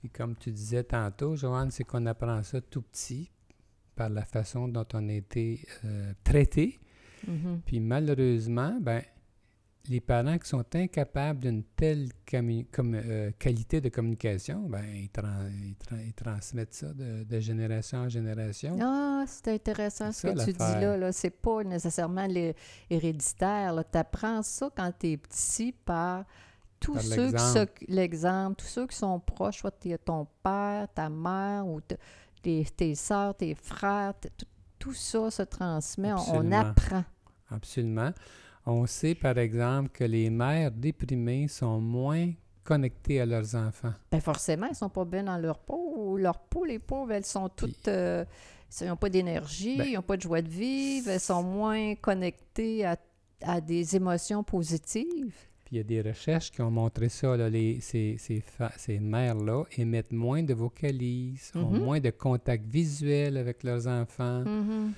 Puis 0.00 0.08
comme 0.10 0.34
tu 0.36 0.50
disais 0.50 0.82
tantôt, 0.84 1.36
Joanne, 1.36 1.70
c'est 1.70 1.84
qu'on 1.84 2.04
apprend 2.06 2.42
ça 2.42 2.60
tout 2.60 2.82
petit 2.82 3.30
par 3.94 4.08
la 4.08 4.24
façon 4.24 4.66
dont 4.66 4.86
on 4.94 5.08
a 5.08 5.12
été 5.12 5.64
euh, 5.84 6.12
traité. 6.24 6.78
Mhm. 7.28 7.60
Puis 7.66 7.80
malheureusement, 7.80 8.78
ben, 8.80 9.02
les 9.88 10.00
parents 10.00 10.38
qui 10.38 10.48
sont 10.48 10.64
incapables 10.74 11.40
d'une 11.40 11.64
telle 11.64 12.08
comme, 12.30 12.94
euh, 12.94 13.30
qualité 13.38 13.80
de 13.80 13.88
communication, 13.88 14.68
ben, 14.68 14.84
ils, 14.94 15.08
tran- 15.10 15.48
ils 15.50 15.74
tran- 15.74 15.98
ils 16.06 16.12
transmettent 16.14 16.74
ça 16.74 16.92
de, 16.94 17.24
de 17.24 17.40
génération 17.40 17.98
en 18.00 18.08
génération. 18.08 18.78
Ah, 18.80 19.24
c'est 19.26 19.48
intéressant 19.48 20.12
ce 20.12 20.28
que 20.28 20.44
tu 20.44 20.52
dis 20.52 20.58
là. 20.58 20.96
là. 20.96 21.12
C'est 21.12 21.30
pas 21.30 21.62
nécessairement 21.64 22.26
héréditaire. 22.88 23.82
Tu 23.90 23.98
apprends 23.98 24.42
ça 24.42 24.70
quand 24.74 24.92
tu 24.98 25.08
es 25.12 25.16
petit 25.16 25.72
par 25.72 26.24
tous 26.80 26.98
ceux 26.98 27.66
qui 27.66 27.86
l'exemple. 27.88 28.56
tous 28.56 28.66
ceux 28.66 28.86
qui 28.86 28.96
sont 28.96 29.20
proches, 29.20 29.58
soit 29.58 29.74
ton 30.04 30.26
père, 30.42 30.88
ta 30.94 31.08
mère 31.08 31.66
ou 31.66 31.80
te- 31.80 31.94
tes, 32.42 32.64
tes 32.76 32.94
soeurs, 32.94 33.34
tes 33.36 33.54
frères, 33.54 34.14
tout, 34.78 34.92
ça 34.94 35.30
se 35.30 35.42
transmet. 35.42 36.12
On- 36.12 36.50
apprend. 36.52 37.04
Absolument. 37.50 38.10
On 38.66 38.86
sait, 38.86 39.14
par 39.14 39.36
exemple, 39.38 39.90
que 39.90 40.04
les 40.04 40.30
mères 40.30 40.70
déprimées 40.70 41.48
sont 41.48 41.80
moins 41.80 42.32
connectées 42.62 43.20
à 43.20 43.26
leurs 43.26 43.54
enfants. 43.54 43.92
Ben 44.10 44.20
forcément, 44.20 44.66
ils 44.68 44.74
sont 44.76 44.88
pas 44.90 45.04
bien 45.04 45.24
dans 45.24 45.38
leur 45.38 45.58
peau. 45.58 46.16
Leur 46.16 46.38
peau, 46.38 46.64
les 46.64 46.78
pauvres, 46.78 47.12
elles 47.12 47.24
sont 47.24 47.48
toutes... 47.48 47.88
euh, 47.88 48.24
ils 48.80 48.86
n'ont 48.86 48.96
pas 48.96 49.08
d'énergie, 49.08 49.76
Ben, 49.78 49.86
ils 49.88 49.94
n'ont 49.94 50.02
pas 50.02 50.16
de 50.16 50.22
joie 50.22 50.42
de 50.42 50.48
vivre, 50.48 51.10
elles 51.10 51.18
sont 51.20 51.42
moins 51.42 51.94
connectées 51.96 52.84
à, 52.86 52.96
à 53.42 53.60
des 53.60 53.96
émotions 53.96 54.44
positives. 54.44 55.34
Puis 55.70 55.76
il 55.76 55.78
y 55.78 55.80
a 55.98 56.02
des 56.02 56.02
recherches 56.10 56.50
qui 56.50 56.62
ont 56.62 56.70
montré 56.72 57.08
ça. 57.08 57.36
là, 57.36 57.48
les, 57.48 57.80
ces 57.80 58.16
ces, 58.18 58.98
mères-là 58.98 59.62
émettent 59.78 60.10
moins 60.10 60.42
de 60.42 60.52
vocalises, 60.52 61.52
ont 61.54 61.70
Mhm. 61.70 61.78
moins 61.78 62.00
de 62.00 62.10
contact 62.10 62.66
visuel 62.66 63.36
avec 63.36 63.62
leurs 63.62 63.86
enfants, 63.86 64.42
Mhm. 64.44 64.92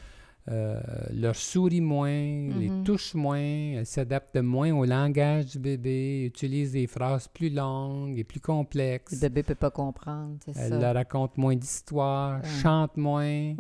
euh, 0.49 0.81
leur 1.13 1.37
sourient 1.37 1.83
moins, 1.83 2.09
les 2.09 2.71
Mhm. 2.71 2.85
touchent 2.85 3.13
moins, 3.15 3.37
elles 3.77 3.85
s'adaptent 3.85 4.39
moins 4.39 4.73
au 4.73 4.87
langage 4.87 5.45
du 5.53 5.59
bébé, 5.59 6.25
utilisent 6.25 6.73
des 6.73 6.87
phrases 6.87 7.29
plus 7.29 7.51
longues 7.51 8.19
et 8.19 8.25
plus 8.25 8.39
Le 8.41 8.47
complexes. 8.47 9.21
bébé 9.21 9.43
peut 9.43 9.55
pas 9.55 9.71
comprendre, 9.71 10.39
c'est 10.47 10.55
ça. 10.55 10.69
leur 10.81 10.95
racontent 10.95 11.35
moins 11.37 11.55
d'histoires, 11.55 12.41
Ouais. 12.41 12.49
chantent 12.63 12.97
moins. 12.97 13.55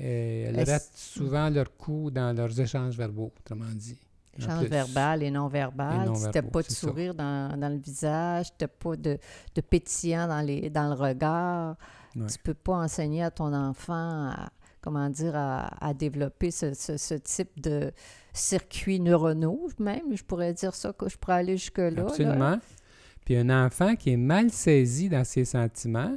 Et 0.00 0.42
elles 0.42 0.62
ratent 0.70 0.92
souvent 0.94 1.50
leur 1.50 1.76
coup 1.76 2.12
dans 2.12 2.32
leurs 2.36 2.60
échanges 2.60 2.96
verbaux, 2.96 3.32
autrement 3.40 3.64
dit. 3.74 3.98
En 4.38 4.42
Échange 4.44 4.60
plus. 4.60 4.68
verbal 4.68 5.22
et 5.22 5.30
non 5.30 5.48
verbal. 5.48 6.14
Si 6.16 6.24
verbaux, 6.30 6.50
pas 6.50 6.62
de 6.62 6.70
sourire 6.70 7.14
dans, 7.14 7.58
dans 7.58 7.68
le 7.68 7.78
visage, 7.78 8.48
t'as 8.56 8.68
pas 8.68 8.96
de, 8.96 9.18
de 9.54 9.60
pétillant 9.60 10.28
dans, 10.28 10.40
les, 10.40 10.70
dans 10.70 10.88
le 10.88 10.94
regard, 10.94 11.76
Ouais. 12.16 12.26
tu 12.26 12.38
peux 12.38 12.54
pas 12.54 12.72
enseigner 12.74 13.22
à 13.22 13.30
ton 13.30 13.52
enfant 13.52 14.30
à, 14.30 14.48
comment 14.80 15.10
dire, 15.10 15.36
à, 15.36 15.66
à 15.84 15.92
développer 15.92 16.50
ce, 16.50 16.72
ce- 16.72 16.96
ce 16.96 17.14
type 17.14 17.60
de 17.60 17.92
circuits 18.32 18.98
neuronaux, 18.98 19.68
même, 19.78 20.16
je 20.16 20.24
pourrais 20.24 20.54
dire 20.54 20.74
ça, 20.74 20.92
que 20.92 21.08
je 21.08 21.18
pourrais 21.18 21.34
aller 21.36 21.56
jusque-là. 21.56 21.90
là. 21.90 22.02
Absolument. 22.04 22.58
Puis 23.24 23.36
un 23.36 23.66
enfant 23.66 23.94
qui 23.94 24.10
est 24.12 24.16
mal 24.16 24.50
saisi 24.50 25.08
dans 25.10 25.24
ses 25.24 25.44
sentiments, 25.44 26.16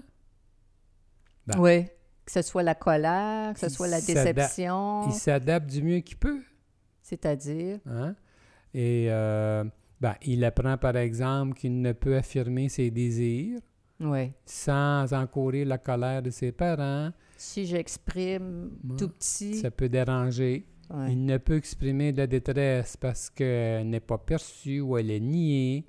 Ben, 1.48 1.60
Oui, 1.60 1.86
que 2.25 2.32
ce 2.32 2.42
soit 2.42 2.63
la 2.63 2.75
colère, 2.75 3.54
que 3.54 3.60
ce 3.60 3.70
soit 3.70 3.88
la 3.88 4.00
déception, 4.00 5.08
il 5.08 5.13
s'adapte 5.13 5.68
du 5.70 5.82
mieux 5.84 6.00
qu'il 6.00 6.18
peut. 6.18 6.42
C'est-à-dire, 7.12 7.80
hein? 7.86 8.15
Et 8.74 9.08
euh, 9.10 9.65
ben, 10.00 10.15
il 10.24 10.44
apprend 10.46 10.77
par 10.77 10.96
exemple 10.96 11.56
qu'il 11.58 11.82
ne 11.82 11.91
peut 11.91 12.15
affirmer 12.15 12.70
ses 12.70 12.89
désirs 12.89 13.60
sans 14.46 15.13
encourir 15.13 15.68
la 15.68 15.77
colère 15.77 16.24
de 16.24 16.30
ses 16.32 16.51
parents. 16.51 17.12
Si 17.38 17.65
j'exprime 17.68 18.72
Ouais. 18.84 18.96
tout 18.98 19.10
petit, 19.10 19.56
Ça 19.56 19.70
peut 19.72 19.89
déranger. 19.89 20.65
Ouais. 20.89 21.12
Il 21.13 21.25
ne 21.25 21.38
peut 21.38 21.58
exprimer 21.58 22.12
de 22.12 22.18
la 22.18 22.27
détresse 22.27 22.98
parce 22.98 23.30
qu'elle 23.30 23.89
n'est 23.89 24.00
pas 24.00 24.18
perçue 24.18 24.80
ou 24.82 24.98
elle 24.98 25.12
est 25.12 25.20
niée. 25.20 25.86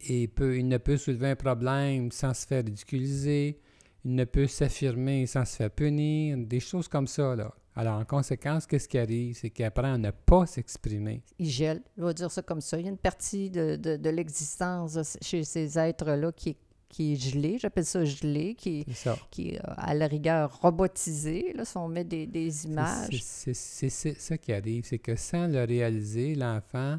Et 0.00 0.28
peut, 0.28 0.56
il 0.56 0.66
ne 0.68 0.78
peut 0.78 0.96
soulever 0.96 1.30
un 1.30 1.36
problème 1.36 2.10
sans 2.12 2.32
se 2.32 2.46
faire 2.46 2.64
ridiculiser. 2.64 3.60
Il 4.04 4.14
ne 4.14 4.24
peut 4.24 4.46
s'affirmer 4.46 5.26
sans 5.26 5.44
se 5.44 5.56
faire 5.56 5.70
punir. 5.70 6.38
Des 6.38 6.60
choses 6.60 6.88
comme 6.88 7.06
ça, 7.08 7.34
là. 7.36 7.52
Alors, 7.78 8.00
en 8.00 8.04
conséquence, 8.04 8.66
qu'est-ce 8.66 8.88
qui 8.88 8.98
arrive? 8.98 9.36
C'est 9.36 9.50
qu'il 9.50 9.64
apprend 9.64 9.94
à 9.94 9.98
ne 9.98 10.10
pas 10.10 10.46
s'exprimer. 10.46 11.22
Il 11.38 11.48
gèle, 11.48 11.80
je 11.96 12.02
vais 12.02 12.12
dire 12.12 12.28
ça 12.28 12.42
comme 12.42 12.60
ça. 12.60 12.76
Il 12.76 12.82
y 12.86 12.88
a 12.88 12.90
une 12.90 12.98
partie 12.98 13.50
de, 13.50 13.76
de, 13.76 13.94
de 13.96 14.10
l'existence 14.10 14.98
chez 15.22 15.44
ces 15.44 15.78
êtres-là 15.78 16.32
qui 16.32 16.48
est, 16.50 16.56
qui 16.88 17.12
est 17.12 17.16
gelée, 17.16 17.56
j'appelle 17.56 17.84
ça 17.84 18.04
gelé, 18.04 18.56
qui, 18.56 18.84
C'est 18.88 18.94
ça. 18.94 19.16
qui 19.30 19.50
est 19.50 19.58
euh, 19.60 19.74
à 19.76 19.94
la 19.94 20.08
rigueur 20.08 20.60
robotisé, 20.60 21.52
là, 21.54 21.64
si 21.64 21.76
on 21.76 21.86
met 21.86 22.02
des, 22.02 22.26
des 22.26 22.66
images. 22.66 23.22
C'est 23.22 23.54
ça 23.54 24.36
qui 24.38 24.52
arrive. 24.52 24.84
C'est 24.84 24.98
que 24.98 25.14
sans 25.14 25.46
le 25.46 25.62
réaliser, 25.62 26.34
l'enfant 26.34 26.98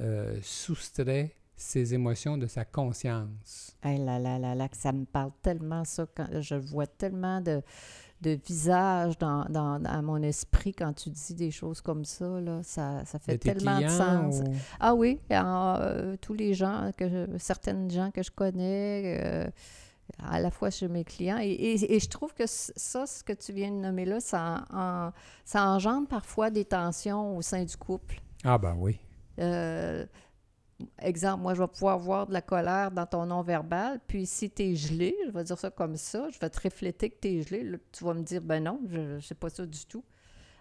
euh, 0.00 0.38
soustrait 0.42 1.34
ses 1.56 1.92
émotions 1.92 2.36
de 2.38 2.46
sa 2.46 2.64
conscience. 2.64 3.76
Hey 3.82 3.98
là 3.98 4.20
là 4.20 4.38
là 4.38 4.54
là, 4.54 4.68
que 4.68 4.76
ça 4.76 4.92
me 4.92 5.06
parle 5.06 5.32
tellement 5.42 5.84
ça, 5.84 6.06
quand 6.14 6.26
je 6.40 6.54
vois 6.54 6.86
tellement 6.86 7.40
de, 7.40 7.62
de 8.24 8.38
visages 8.46 9.18
dans, 9.18 9.44
dans, 9.50 9.78
dans 9.78 10.02
mon 10.02 10.22
esprit 10.22 10.72
quand 10.72 10.92
tu 10.92 11.10
dis 11.10 11.34
des 11.34 11.50
choses 11.50 11.80
comme 11.80 12.04
ça, 12.04 12.26
là, 12.40 12.60
ça, 12.62 13.04
ça 13.04 13.18
fait 13.18 13.34
De 13.34 13.38
tellement 13.52 13.78
de 13.80 13.88
sens. 13.88 14.40
ou- 14.40 14.52
Ah 14.80 14.94
oui, 14.94 15.20
en, 15.30 15.76
euh, 15.80 16.16
tous 16.20 16.34
les 16.34 16.54
gens, 16.54 16.90
que 16.96 17.08
je- 17.08 17.38
certaines 17.38 17.90
gens 17.90 18.10
que 18.10 18.22
je 18.22 18.30
connais, 18.30 19.20
euh, 19.22 19.46
à 20.22 20.40
la 20.40 20.50
fois 20.50 20.70
chez 20.70 20.88
mes 20.88 21.04
clients. 21.04 21.38
Et, 21.40 21.50
et- 21.52 21.94
et 21.94 22.00
je 22.00 22.08
trouve 22.08 22.34
que 22.34 22.44
ça, 22.46 23.06
ce 23.06 23.22
que 23.24 23.32
tu 23.32 23.52
viens 23.52 23.70
de 23.70 23.76
nommer 23.76 24.04
là, 24.04 24.20
ça, 24.20 24.64
en- 24.72 25.10
ça 25.44 25.66
engendre 25.66 26.08
parfois 26.08 26.50
des 26.50 26.64
tensions 26.64 27.36
au 27.36 27.42
sein 27.42 27.64
du 27.64 27.76
couple. 27.76 28.20
Ah 28.44 28.58
ben 28.58 28.74
oui. 28.78 28.98
Euh, 29.38 30.04
exemple, 30.98 31.42
moi, 31.42 31.54
je 31.54 31.62
vais 31.62 31.68
pouvoir 31.68 31.98
voir 31.98 32.26
de 32.26 32.32
la 32.32 32.42
colère 32.42 32.90
dans 32.90 33.06
ton 33.06 33.26
non-verbal, 33.26 34.00
puis 34.06 34.26
si 34.26 34.50
tu 34.50 34.62
es 34.62 34.74
gelé, 34.74 35.14
je 35.26 35.30
vais 35.32 35.44
dire 35.44 35.58
ça 35.58 35.70
comme 35.70 35.96
ça, 35.96 36.28
je 36.30 36.38
vais 36.38 36.50
te 36.50 36.60
refléter 36.60 37.10
que 37.10 37.16
tu 37.20 37.28
es 37.28 37.42
gelé, 37.42 37.62
là, 37.64 37.78
tu 37.92 38.04
vas 38.04 38.14
me 38.14 38.22
dire, 38.22 38.40
ben 38.42 38.62
non, 38.62 38.80
je 38.88 38.98
ne 39.16 39.20
sais 39.20 39.34
pas 39.34 39.50
ça 39.50 39.64
du 39.66 39.86
tout. 39.86 40.04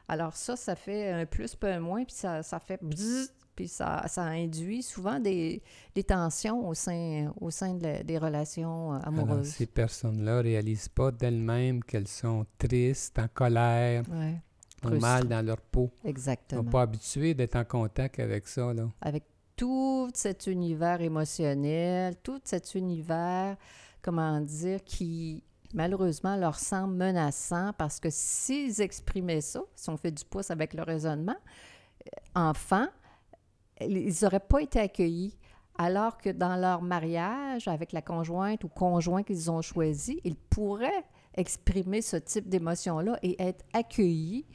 Alors 0.07 0.35
ça, 0.35 0.55
ça 0.55 0.75
fait 0.75 1.11
un 1.11 1.25
plus, 1.25 1.55
peu 1.55 1.67
un 1.67 1.79
moins, 1.79 2.03
puis 2.03 2.15
ça, 2.15 2.43
ça 2.43 2.59
fait 2.59 2.79
bzzz, 2.83 3.33
puis 3.55 3.67
ça, 3.67 4.03
ça 4.07 4.23
induit 4.23 4.81
souvent 4.83 5.19
des, 5.19 5.61
des 5.95 6.03
tensions 6.03 6.67
au 6.67 6.73
sein, 6.73 7.31
au 7.39 7.51
sein 7.51 7.75
de 7.75 7.83
la- 7.83 8.03
des 8.03 8.17
relations 8.17 8.93
euh, 8.93 8.97
Alors, 8.97 9.07
amoureuses. 9.07 9.47
ces 9.49 9.65
personnes-là 9.67 10.41
réalisent 10.41 10.89
pas 10.89 11.11
d'elles-mêmes 11.11 11.83
qu'elles 11.83 12.07
sont 12.07 12.45
tristes, 12.57 13.17
en 13.19 13.27
colère, 13.27 14.03
Ouais, 14.11 14.99
mal 14.99 15.27
dans 15.29 15.45
leur 15.45 15.61
peau. 15.61 15.89
Ils 15.99 16.01
sont 16.01 16.07
exactement. 16.09 16.63
pas 16.65 16.81
habitués 16.81 17.33
d'être 17.33 17.55
en 17.55 17.63
contact 17.63 18.19
avec 18.19 18.47
ça. 18.47 18.73
Là. 18.73 18.89
avec 19.01 19.23
tout 19.63 20.09
cet 20.13 20.47
univers 20.47 20.99
émotionnel, 20.99 22.17
tout 22.21 22.41
cet 22.43 22.75
univers, 22.75 23.55
comment 24.01 24.41
dire, 24.41 24.83
qui 24.83 25.41
malheureusement 25.73 26.35
leur 26.35 26.59
semble 26.59 26.95
menaçant 26.95 27.71
parce 27.77 28.01
que 28.01 28.09
s'ils 28.11 28.81
exprimaient 28.81 29.39
ça, 29.39 29.61
si 29.73 29.89
on 29.89 29.95
fait 29.95 30.11
du 30.11 30.25
pouce 30.25 30.51
avec 30.51 30.73
le 30.73 30.83
raisonnement, 30.83 31.37
euh, 31.37 32.09
enfants, 32.35 32.87
ils 33.79 34.13
n'auraient 34.21 34.41
pas 34.41 34.61
été 34.61 34.81
accueillis. 34.81 35.37
Alors 35.77 36.17
que 36.17 36.31
dans 36.31 36.57
leur 36.57 36.81
mariage 36.81 37.69
avec 37.69 37.93
la 37.93 38.01
conjointe 38.01 38.65
ou 38.65 38.67
conjoint 38.67 39.23
qu'ils 39.23 39.49
ont 39.49 39.61
choisi, 39.61 40.19
ils 40.25 40.35
pourraient 40.35 41.05
exprimer 41.35 42.01
ce 42.01 42.17
type 42.17 42.49
d'émotion-là 42.49 43.17
et 43.23 43.41
être 43.41 43.63
accueillis 43.71 44.45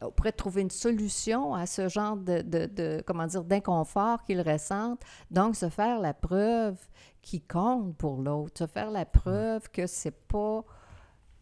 on 0.00 0.10
pourrait 0.10 0.32
trouver 0.32 0.62
une 0.62 0.70
solution 0.70 1.54
à 1.54 1.66
ce 1.66 1.88
genre 1.88 2.16
de, 2.16 2.42
de- 2.42 2.66
de- 2.66 3.02
comment 3.06 3.26
dire, 3.26 3.44
d'inconfort 3.44 4.22
qu'ils 4.24 4.40
ressentent. 4.40 5.02
Donc, 5.30 5.56
se 5.56 5.68
faire 5.68 5.98
la 6.00 6.14
preuve 6.14 6.78
qui 7.20 7.40
compte 7.40 7.96
pour 7.96 8.16
l'autre, 8.20 8.58
se 8.58 8.66
faire 8.66 8.90
la 8.90 9.04
preuve 9.04 9.68
que 9.70 9.86
c'est 9.86 10.16
pas, 10.26 10.64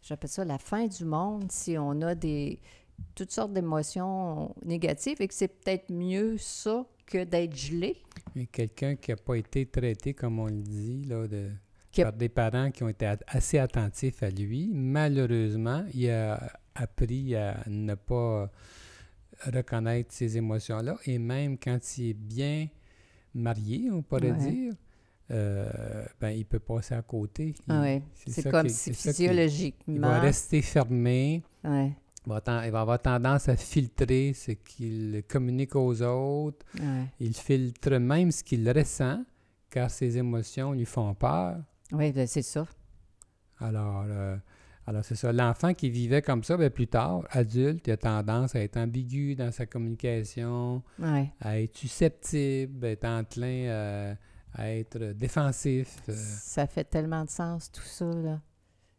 j'appelle 0.01 0.29
ça 0.29 0.45
la 0.45 0.57
fin 0.57 0.87
du 0.87 1.05
monde 1.05 1.51
si 1.51 1.77
on 1.77 2.01
a 2.01 2.15
des 2.15 2.59
toutes 3.15 3.31
sortes 3.31 3.53
d'émotions 3.53 4.53
négatives 4.63 5.21
et 5.21 5.27
que 5.27 5.33
c'est 5.33 5.47
peut-être 5.47 5.91
mieux 5.91 6.37
ça 6.37 6.85
que 7.07 7.23
d'être 7.23 7.55
gelé. 7.55 7.97
Quelqu'un 8.51 8.95
qui 8.95 9.11
n'a 9.11 9.17
pas 9.17 9.35
été 9.35 9.65
traité, 9.65 10.13
comme 10.13 10.39
on 10.39 10.45
le 10.45 10.61
dit, 10.61 11.03
là, 11.05 11.27
de, 11.27 11.49
a- 11.97 12.03
par 12.03 12.13
des 12.13 12.29
parents 12.29 12.69
qui 12.71 12.83
ont 12.83 12.89
été 12.89 13.11
assez 13.27 13.57
attentifs 13.57 14.21
à 14.23 14.29
lui, 14.29 14.69
malheureusement, 14.71 15.83
il 15.93 16.09
a 16.09 16.39
appris 16.75 17.35
à 17.35 17.57
ne 17.67 17.95
pas 17.95 18.49
reconnaître 19.45 20.13
ces 20.13 20.37
émotions-là. 20.37 20.97
Et 21.05 21.17
même 21.17 21.57
quand 21.57 21.79
il 21.97 22.09
est 22.09 22.13
bien 22.13 22.67
marié, 23.33 23.89
on 23.91 24.01
pourrait 24.01 24.31
Ouais. 24.31 24.51
dire, 24.51 24.73
euh, 25.31 26.05
ben, 26.19 26.29
il 26.31 26.45
peut 26.45 26.59
passer 26.59 26.93
à 26.95 27.01
côté. 27.01 27.53
Il- 27.67 27.71
Ah 27.73 27.85
c'est 28.27 28.49
comme 28.49 28.67
qui- 28.67 28.73
si 28.73 28.93
physiologiquement. 28.93 29.93
Il 29.95 29.99
va 30.01 30.19
rester 30.19 30.61
fermé. 30.61 31.41
Ouais, 31.63 31.91
Il 32.25 32.29
va, 32.29 32.41
ten- 32.41 32.61
il 32.65 32.71
va 32.71 32.81
avoir 32.81 33.01
tendance 33.01 33.49
à 33.49 33.55
filtrer 33.55 34.33
ce 34.33 34.51
qu'il 34.51 35.23
communique 35.27 35.75
aux 35.75 36.01
autres. 36.03 36.65
ouais. 36.79 37.05
Il 37.19 37.33
filtre 37.33 37.95
même 37.97 38.31
ce 38.31 38.43
qu'il 38.43 38.69
ressent, 38.69 39.23
car 39.69 39.89
ses 39.89 40.17
émotions 40.17 40.73
lui 40.73 40.85
font 40.85 41.13
peur. 41.15 41.57
Oui, 41.93 42.11
ben, 42.11 42.27
c'est 42.27 42.41
ça. 42.43 42.67
Alors, 43.59 44.03
euh, 44.07 44.35
alors 44.91 45.03
c'est 45.05 45.15
ça. 45.15 45.31
L'enfant 45.33 45.73
qui 45.73 45.89
vivait 45.89 46.21
comme 46.21 46.43
ça, 46.43 46.55
ben, 46.57 46.69
plus 46.69 46.87
tard, 46.87 47.21
adulte, 47.31 47.87
il 47.87 47.91
a 47.91 47.97
tendance 47.97 48.55
à 48.55 48.59
être 48.61 48.77
ambigu 48.77 49.35
dans 49.35 49.51
sa 49.51 49.65
communication, 49.65 50.81
Ouais. 50.99 51.31
à 51.41 51.59
être 51.59 51.75
susceptible, 51.77 52.85
être 52.85 53.05
enclin 53.05 54.15
à, 54.55 54.61
à 54.61 54.69
être 54.69 54.97
défensif. 55.13 55.97
euh. 56.09 56.13
Ça 56.15 56.67
fait 56.67 56.83
tellement 56.83 57.23
de 57.25 57.29
sens, 57.29 57.71
tout 57.71 57.81
ça, 57.81 58.05
là. 58.05 58.39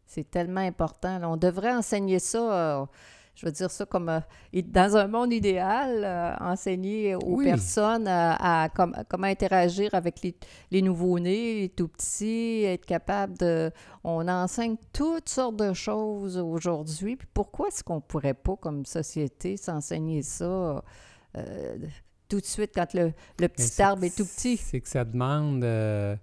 C'est 0.05 0.29
tellement 0.29 0.61
important. 0.61 1.17
là. 1.19 1.29
On 1.29 1.37
devrait 1.37 1.73
enseigner 1.73 2.19
ça, 2.19 2.81
euh, 2.81 2.85
je 3.35 3.45
veux 3.45 3.51
dire 3.51 3.71
ça 3.71 3.85
comme... 3.85 4.09
euh, 4.09 4.19
dans 4.67 4.95
un 4.95 5.07
monde 5.07 5.33
idéal, 5.33 6.03
euh, 6.03 6.35
enseigner 6.39 7.15
aux 7.15 7.37
Oui. 7.37 7.45
personnes 7.45 8.07
à, 8.07 8.63
à 8.63 8.69
com- 8.69 8.95
comment 9.09 9.27
interagir 9.27 9.93
avec 9.93 10.21
les, 10.21 10.35
les 10.71 10.81
nouveau-nés, 10.81 11.61
les 11.61 11.69
tout-petits, 11.69 12.63
être 12.65 12.85
capable 12.85 13.37
de... 13.37 13.71
On 14.03 14.27
enseigne 14.27 14.75
toutes 14.93 15.29
sortes 15.29 15.55
de 15.57 15.73
choses 15.73 16.37
aujourd'hui. 16.37 17.15
Puis 17.15 17.27
pourquoi 17.33 17.69
est-ce 17.69 17.83
qu'on 17.83 18.01
pourrait 18.01 18.33
pas, 18.35 18.55
comme 18.55 18.85
société, 18.85 19.57
s'enseigner 19.57 20.21
ça 20.21 20.83
euh, 21.35 21.77
tout 22.29 22.39
de 22.39 22.45
suite 22.45 22.71
quand 22.75 22.93
le, 22.93 23.13
le 23.39 23.47
petit 23.47 23.81
arbre 23.81 24.03
est 24.03 24.15
tout 24.15 24.25
petit? 24.25 24.57
C'est 24.57 24.81
que 24.81 24.87
ça 24.89 25.03
demande, 25.05 25.63
euh, 25.63 26.15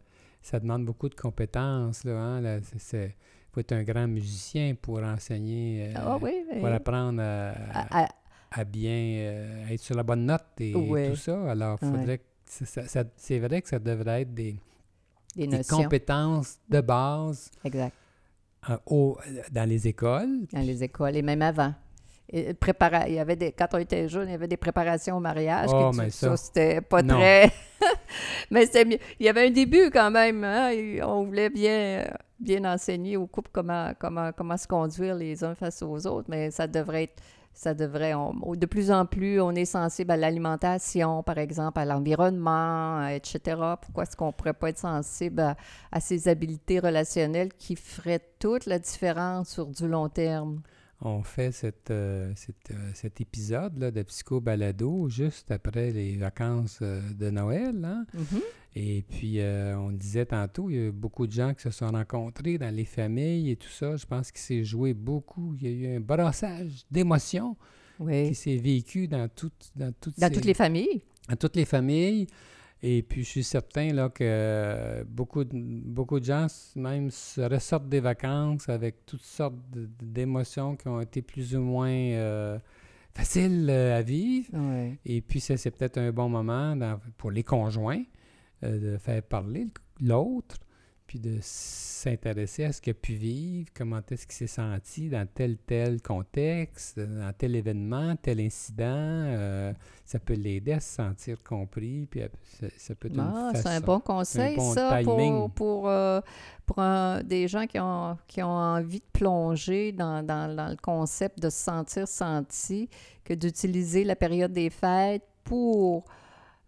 ça 0.42 0.60
demande 0.60 0.84
beaucoup 0.84 1.08
de 1.08 1.14
compétences. 1.14 2.04
Là, 2.04 2.12
hein, 2.18 2.40
là, 2.40 2.58
c'est- 2.62 2.78
c'est- 2.78 3.16
faut 3.52 3.60
être 3.60 3.72
un 3.72 3.82
grand 3.82 4.06
musicien 4.06 4.74
pour 4.80 4.98
enseigner, 5.02 5.88
euh, 5.88 5.92
Ah 5.96 6.18
oui, 6.20 6.44
pour 6.58 6.68
apprendre 6.68 7.20
à, 7.22 7.50
à- 7.72 8.04
à- 8.04 8.08
à 8.52 8.64
bien 8.64 8.90
euh, 8.92 9.68
être 9.68 9.80
sur 9.80 9.96
la 9.96 10.02
bonne 10.02 10.24
note 10.26 10.44
et, 10.60 10.72
tout 10.72 11.16
ça. 11.16 11.50
Alors, 11.50 11.78
faudrait 11.78 12.20
c'est 12.46 13.38
vrai 13.38 13.62
que 13.62 13.68
ça 13.68 13.78
devrait 13.78 14.22
être 14.22 14.34
des, 14.34 14.56
des 15.36 15.60
compétences 15.68 16.58
de 16.68 16.80
base 16.80 17.48
Exact. 17.64 17.92
euh, 18.68 18.76
au- 18.86 19.16
dans 19.52 19.68
les 19.68 19.86
écoles. 19.86 20.46
Dans 20.52 20.60
les 20.60 20.82
écoles 20.82 21.16
et 21.16 21.22
même 21.22 21.42
avant. 21.42 21.72
Et 22.32 22.52
prépara- 22.54 23.08
il 23.08 23.14
y 23.14 23.18
avait 23.20 23.36
des, 23.36 23.52
quand 23.52 23.68
on 23.72 23.78
était 23.78 24.08
jeune, 24.08 24.28
il 24.28 24.32
y 24.32 24.34
avait 24.34 24.48
des 24.48 24.56
préparations 24.56 25.16
au 25.16 25.20
mariage. 25.20 25.68
Oh, 25.72 25.90
tu- 25.92 26.10
ça- 26.10 26.36
c'était 26.36 26.80
pas 26.80 27.02
Non. 27.02 27.14
très. 27.18 27.50
mais 28.50 28.66
c'était 28.66 28.84
mieux. 28.84 28.98
Il 29.18 29.26
y 29.26 29.28
avait 29.28 29.46
un 29.46 29.50
début 29.50 29.90
quand 29.92 30.10
même. 30.10 30.42
hein, 30.44 30.70
On 31.04 31.24
voulait 31.24 31.50
bien, 31.50 32.04
bien 32.40 32.64
enseigner 32.64 33.16
aux 33.16 33.26
couples 33.26 33.50
comment, 33.53 33.92
comment, 33.98 34.33
comment 34.33 34.57
se 34.57 34.66
conduire 34.66 35.14
les 35.14 35.44
uns 35.44 35.55
face 35.55 35.83
aux 35.83 36.07
autres, 36.07 36.29
mais 36.29 36.50
ça 36.50 36.66
devrait 36.66 37.05
être. 37.05 37.22
Ça 37.53 37.74
devrait. 37.74 38.14
on- 38.14 38.55
de 38.55 38.64
plus 38.64 38.92
en 38.92 39.05
plus, 39.07 39.40
on 39.40 39.50
est 39.50 39.64
sensible 39.64 40.12
à 40.12 40.16
l'alimentation, 40.16 41.24
par 41.24 41.37
exemple, 41.38 41.81
à 41.81 41.85
l'environnement, 41.85 43.07
etc. 43.09 43.40
Pourquoi 43.83 44.05
est-ce 44.05 44.16
qu'on 44.16 44.29
ne 44.29 44.33
pourrait 44.33 44.53
pas 44.55 44.70
être 44.70 44.79
sensible 44.79 45.40
à, 45.40 45.57
à 45.90 45.98
ces 46.00 46.29
habiletés 46.29 46.79
relationnelles 46.79 47.53
qui 47.59 47.74
feraient 47.74 48.22
toute 48.38 48.66
la 48.66 48.79
différence 48.79 49.48
sur 49.50 49.66
du 49.66 49.88
long 49.88 50.09
terme? 50.09 50.62
On 51.03 51.22
fait 51.22 51.50
cette, 51.50 51.90
euh, 51.90 52.31
cette, 52.37 52.70
euh, 52.70 52.90
cet 52.94 53.20
épisode-là 53.20 53.90
de 53.90 54.03
Psycho 54.03 54.40
Balado 54.40 55.09
juste 55.09 55.50
après 55.50 55.90
les 55.90 56.16
vacances 56.16 56.79
euh, 56.83 57.00
de 57.18 57.31
Noël. 57.31 57.83
hein? 57.85 58.05
Mhm. 58.14 58.40
Et 58.76 59.02
puis, 59.09 59.40
euh, 59.40 59.76
on 59.78 59.90
disait 59.90 60.26
tantôt, 60.26 60.70
il 60.70 60.76
y 60.76 60.87
a 60.87 60.92
beaucoup 60.92 61.26
de 61.26 61.33
gens 61.33 61.54
qui 61.54 61.62
se 61.62 61.70
sont 61.70 61.88
rencontrés 61.90 62.56
dans 62.56 62.72
les 62.74 62.85
familles 62.85 63.50
et 63.50 63.56
tout 63.56 63.68
ça. 63.68 63.96
Je 63.96 64.06
pense 64.06 64.30
qu'il 64.30 64.40
s'est 64.40 64.62
joué 64.64 64.94
beaucoup. 64.94 65.54
Il 65.61 65.62
y 65.62 65.66
a 65.66 65.70
eu 65.92 65.96
un 65.96 66.00
brassage 66.00 66.85
d'émotions 66.90 67.56
Oui. 67.98 68.28
qui 68.28 68.35
s'est 68.37 68.56
vécu 68.59 69.09
dans, 69.09 69.28
toutes 69.28 69.72
dans, 69.74 69.92
toutes, 70.00 70.18
Dans 70.20 70.28
ces- 70.28 70.35
toutes 70.35 70.44
les 70.44 70.54
familles? 70.54 71.02
dans 71.28 71.35
toutes 71.37 71.56
les 71.56 71.64
familles. 71.64 72.28
Et 72.83 73.02
puis, 73.02 73.24
je 73.24 73.28
suis 73.28 73.44
certain 73.44 73.92
là, 73.92 74.09
que 74.09 75.02
beaucoup, 75.04 75.42
de, 75.44 75.50
beaucoup 75.52 76.18
de 76.20 76.24
gens 76.24 76.46
même 76.76 77.11
se 77.11 77.40
ressortent 77.40 77.88
des 77.88 78.00
vacances 78.00 78.68
avec 78.68 79.04
toutes 79.04 79.20
sortes 79.24 79.56
d'émotions 80.00 80.76
qui 80.76 80.88
ont 80.88 81.00
été 81.00 81.20
plus 81.22 81.54
ou 81.56 81.61
moins 81.61 81.90
euh, 81.90 82.59
facile 83.14 83.66
euh, 83.68 83.98
à 83.98 84.02
vivre. 84.02 84.48
Ouais. 84.54 84.98
Et 85.04 85.20
puis, 85.20 85.40
ça, 85.40 85.56
c'est 85.56 85.70
peut-être 85.72 85.98
un 85.98 86.11
bon 86.12 86.28
moment 86.28 86.74
dans- 86.76 86.98
pour 87.18 87.30
les 87.33 87.42
conjoints 87.42 88.02
euh, 88.64 88.94
de 88.94 88.98
faire 88.98 89.22
parler 89.22 89.66
l'autre, 90.00 90.56
puis 91.06 91.18
de 91.18 91.38
s'intéresser 91.42 92.64
à 92.64 92.72
ce 92.72 92.80
qu'il 92.80 92.92
a 92.92 92.94
pu 92.94 93.14
vivre, 93.14 93.68
comment 93.74 94.00
est-ce 94.10 94.26
qu'il 94.26 94.34
s'est 94.36 94.46
senti 94.46 95.08
dans 95.08 95.26
tel 95.26 95.56
tel 95.58 96.00
contexte, 96.00 97.00
dans 97.00 97.32
tel 97.36 97.56
événement, 97.56 98.14
tel 98.16 98.40
incident. 98.40 98.84
euh, 98.86 99.72
ça 100.04 100.18
peut 100.20 100.34
l'aider 100.34 100.72
à 100.72 100.80
se 100.80 100.94
sentir 100.94 101.42
compris, 101.42 102.06
puis 102.10 102.20
ça, 102.60 102.66
ça 102.78 102.94
peut 102.94 103.08
être 103.08 103.18
Ah, 103.18 103.52
c'est 103.54 103.66
un 103.68 103.80
bon 103.80 103.98
conseil, 104.00 104.56
bon 104.56 104.72
ça, 104.72 105.00
timing. 105.02 105.32
pour, 105.38 105.50
pour, 105.50 105.88
euh, 105.88 106.20
pour 106.66 106.78
un- 106.78 107.22
des 107.24 107.48
gens 107.48 107.66
qui 107.66 107.78
ont, 107.80 108.16
qui 108.28 108.42
ont 108.42 108.48
envie 108.48 109.00
de 109.00 109.04
plonger 109.12 109.92
dans, 109.92 110.24
dans- 110.24 110.54
dans 110.54 110.68
le 110.68 110.76
concept 110.76 111.40
de 111.40 111.50
se 111.50 111.58
sentir 111.58 112.06
senti, 112.08 112.88
que 113.24 113.34
d'utiliser 113.34 114.04
la 114.04 114.14
période 114.16 114.52
des 114.52 114.70
fêtes 114.70 115.24
pour 115.44 116.04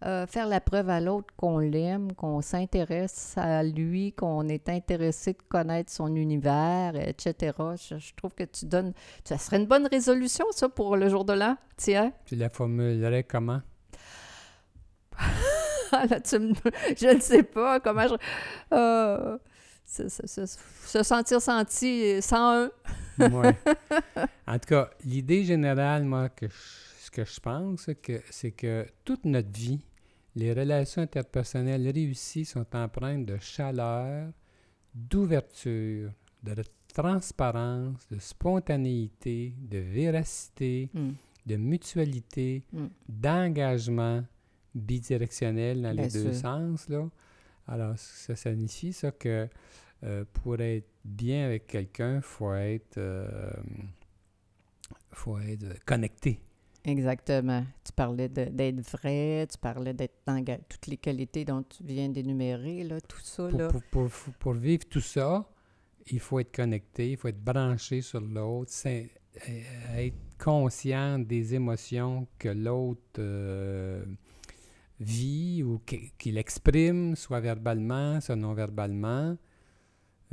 euh, 0.05 0.27
faire 0.27 0.47
la 0.47 0.61
preuve 0.61 0.89
à 0.91 1.01
l'autre 1.01 1.33
qu'on 1.37 1.59
l'aime, 1.59 2.13
qu'on 2.15 2.41
s'intéresse 2.41 3.35
à 3.37 3.63
lui, 3.63 4.13
qu'on 4.13 4.49
est 4.49 4.69
intéressé 4.69 5.33
de 5.35 5.43
connaître 5.49 5.91
son 5.93 6.15
univers, 6.17 6.95
etc. 6.97 7.53
Je, 7.77 7.99
je 7.99 8.15
trouve 8.15 8.35
que 8.35 8.45
tu 8.45 8.67
donnes... 8.67 8.93
Ça 9.25 9.39
serait 9.39 9.59
une 9.59 9.67
bonne 9.67 9.87
résolution, 9.87 10.45
ça, 10.51 10.69
pour 10.69 10.97
le 10.97 11.09
jour 11.09 11.25
de 11.25 11.33
l'an, 11.35 11.57
tiens. 11.77 12.13
Tu 12.27 12.37
la 12.37 12.49
formulerais 12.51 13.25
comment? 13.25 13.61
Ah, 15.95 16.07
là, 16.07 16.21
tu 16.21 16.39
me- 16.39 16.55
Je 16.97 17.15
ne 17.15 17.21
sais 17.21 17.43
pas 17.43 17.79
comment 17.79 18.09
je... 18.09 18.15
euh, 18.73 19.37
se, 19.85 20.09
se- 20.09 20.27
se- 20.27 20.59
se 20.87 21.03
sentir 21.03 21.41
senti 21.43 22.23
101. 22.23 22.71
Ouais. 23.19 23.55
En 24.47 24.55
tout 24.59 24.69
cas, 24.69 24.89
l'idée 25.05 25.45
générale, 25.45 26.05
moi, 26.05 26.31
que 26.31 26.49
je- 26.49 26.53
ce 27.05 27.11
que 27.11 27.25
je 27.27 27.39
pense, 27.41 27.83
c'est 27.83 27.95
que, 27.97 28.23
c'est 28.31 28.53
que 28.53 28.87
toute 29.05 29.27
notre 29.27 29.51
vie, 29.53 29.85
les 30.35 30.53
relations 30.53 31.03
interpersonnelles 31.03 31.89
réussies 31.91 32.45
sont 32.45 32.67
empreintes 32.75 33.27
de 33.27 33.37
chaleur, 33.39 34.31
d'ouverture, 34.95 36.11
de 36.43 36.55
transparence, 36.93 38.07
de 38.11 38.19
spontanéité, 38.19 39.55
de 39.59 39.79
véracité, 39.79 40.91
Hmm. 40.95 41.13
de 41.47 41.57
mutualité, 41.57 42.65
Mm. 42.73 42.87
d'engagement 43.09 44.25
bidirectionnel 44.75 45.83
dans 45.83 45.93
Bien 45.93 46.03
les 46.05 46.09
deux 46.11 46.33
sens. 46.33 46.89
Là. 46.89 47.09
Alors, 47.67 47.97
ça 47.99 48.35
signifie 48.37 48.93
ça 48.93 49.11
que 49.13 49.49
euh, 50.05 50.25
pour 50.33 50.61
être 50.61 50.89
bien 51.05 51.47
avec 51.47 51.67
quelqu'un, 51.69 52.17
il 52.17 52.23
faut 52.23 52.53
être, 52.55 52.99
euh, 52.99 53.53
faut 55.13 55.39
être 55.39 55.85
connecté. 55.85 56.41
Exactement. 56.85 57.65
Tu 57.85 57.93
parlais 57.93 58.29
d'être 58.29 58.81
vrai, 58.91 59.47
tu 59.51 59.57
parlais 59.59 59.95
d'être 59.95 60.19
enga- 60.27 60.59
toutes 60.69 60.87
les 60.89 60.97
qualités 60.97 61.45
dont 61.45 61.63
tu 61.63 61.85
viens 61.85 62.09
d'énumérer, 62.09 62.83
là, 62.85 63.01
tout 63.01 63.21
ça. 63.23 63.49
Pour, 63.49 63.59
Là. 63.59 63.69
pour- 63.69 63.83
pour- 63.91 64.35
pour 64.39 64.53
vivre 64.55 64.85
tout 64.89 65.01
ça, 65.01 65.49
il 66.11 66.19
faut 66.19 66.41
être 66.41 66.53
connecté, 66.55 67.13
il 67.13 67.17
faut 67.17 67.29
être 67.29 67.43
branché 67.43 68.01
sur 68.03 68.21
l'autre, 68.21 68.73
euh, 68.87 69.03
être 69.97 70.17
conscient 70.39 71.21
des 71.21 71.55
émotions 71.55 72.27
que 72.37 72.49
l'autre 72.49 73.01
euh, 73.21 74.05
vit 74.99 75.63
ou 75.63 75.81
qu'il 76.19 76.37
exprime, 76.37 77.15
soit 77.17 77.41
verbalement, 77.41 78.21
soit 78.21 78.37
non 78.37 78.55
verbalement. 78.55 79.37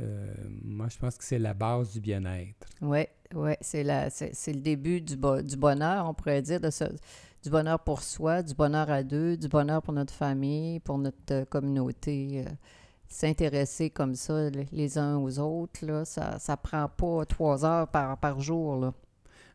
Euh, 0.00 0.34
moi, 0.64 0.88
je 0.88 0.98
pense 0.98 1.16
que 1.16 1.24
c'est 1.24 1.38
la 1.38 1.54
base 1.54 1.92
du 1.92 2.00
bien-être. 2.00 2.66
Oui, 2.80 3.04
ouais, 3.34 3.58
c'est 3.60 3.82
la- 3.84 4.08
c'est 4.10 4.34
c'est 4.34 4.52
le 4.52 4.60
début 4.60 5.00
du, 5.00 5.16
bo- 5.16 5.42
du 5.42 5.56
bonheur, 5.56 6.08
on 6.08 6.14
pourrait 6.14 6.42
dire, 6.42 6.60
de 6.60 6.70
ce- 6.70 6.84
du 7.42 7.50
bonheur 7.50 7.80
pour 7.80 8.02
soi, 8.02 8.42
du 8.42 8.54
bonheur 8.54 8.90
à 8.90 9.02
deux, 9.02 9.36
du 9.36 9.48
bonheur 9.48 9.82
pour 9.82 9.92
notre 9.94 10.14
famille, 10.14 10.80
pour 10.80 10.98
notre 10.98 11.16
euh, 11.32 11.44
communauté. 11.44 12.44
euh, 12.46 12.50
S'intéresser 13.12 13.90
comme 13.90 14.14
ça 14.14 14.50
les- 14.50 14.68
les 14.70 14.96
uns 14.96 15.16
aux 15.16 15.38
autres, 15.40 15.84
là, 15.84 16.04
ça 16.04 16.38
ne 16.48 16.54
prend 16.56 16.88
pas 16.88 17.24
trois 17.26 17.64
heures 17.64 17.88
par, 17.88 18.16
par 18.18 18.38
jour. 18.40 18.76
Là. 18.76 18.94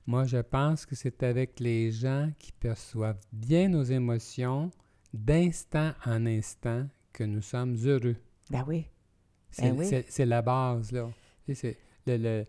Moi, 0.05 0.25
je 0.25 0.39
pense 0.39 0.85
que 0.85 0.93
c'est 0.93 1.23
avec 1.23 1.61
les 1.61 1.89
gens 1.89 2.29
qui 2.37 2.51
perçoivent 2.51 3.21
bien 3.31 3.69
nos 3.69 3.83
émotions 3.83 4.71
d'instant 5.13 5.91
en 6.05 6.25
instant 6.25 6.85
que 7.13 7.23
nous 7.23 7.41
sommes 7.41 7.77
heureux. 7.85 8.17
Ben 8.51 8.65
oui. 8.67 8.87
C'est 9.57 9.71
Ben 9.71 9.75
oui. 9.79 10.03
c'est- 10.09 10.25
la 10.25 10.41
base, 10.41 10.91
là. 10.91 11.09
Tu 11.45 11.55
c'est 11.55 11.77
le, 12.07 12.17
le, 12.17 12.45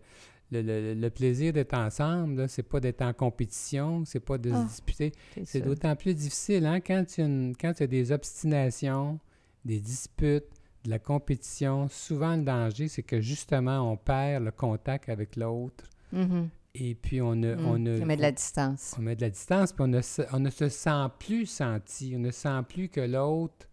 le, 0.51 0.61
le- 0.61 0.93
le 0.93 1.09
plaisir 1.09 1.53
d'être 1.53 1.73
ensemble, 1.73 2.49
c'est 2.49 2.63
pas 2.63 2.79
d'être 2.79 3.01
en 3.01 3.13
compétition, 3.13 4.03
c'est 4.05 4.19
pas 4.19 4.37
de 4.37 4.51
Ah, 4.51 4.63
se 4.63 4.67
disputer. 4.67 5.11
c'est 5.45 5.61
d'autant 5.61 5.95
plus 5.95 6.13
difficile 6.13 6.65
hein, 6.65 6.79
quand 6.81 7.17
il 7.17 7.21
y, 7.21 7.23
a 7.23 7.27
une- 7.27 7.55
quand 7.59 7.73
il 7.77 7.81
y 7.81 7.83
a 7.83 7.87
des 7.87 8.11
obstinations, 8.11 9.19
des 9.65 9.79
disputes, 9.79 10.45
de 10.83 10.89
la 10.89 10.99
compétition. 10.99 11.87
Souvent, 11.89 12.35
le 12.35 12.43
danger, 12.43 12.87
c'est 12.87 13.03
que 13.03 13.19
justement, 13.19 13.91
on 13.91 13.97
perd 13.97 14.43
le 14.45 14.51
contact 14.51 15.09
avec 15.09 15.35
l'autre 15.35 15.83
Mhm. 16.13 16.49
et 16.75 16.95
puis 16.95 17.21
on 17.21 17.35
ne, 17.35 17.55
Mm. 17.55 17.65
on 17.65 17.73
On 18.01 18.05
met 18.05 18.15
de 18.17 18.21
la 18.21 18.31
distance. 18.31 18.95
on 18.97 19.01
met 19.01 19.15
de 19.15 19.21
la 19.21 19.29
distance, 19.29 19.73
puis 19.73 19.81
on 19.83 19.87
ne, 19.87 19.99
on 20.33 20.39
ne 20.39 20.49
se 20.49 20.69
sent 20.69 21.05
plus 21.19 21.45
senti. 21.45 22.13
On 22.15 22.19
ne 22.19 22.31
sent 22.31 22.61
plus 22.69 22.87
que 22.89 23.01
l'autre 23.01 23.67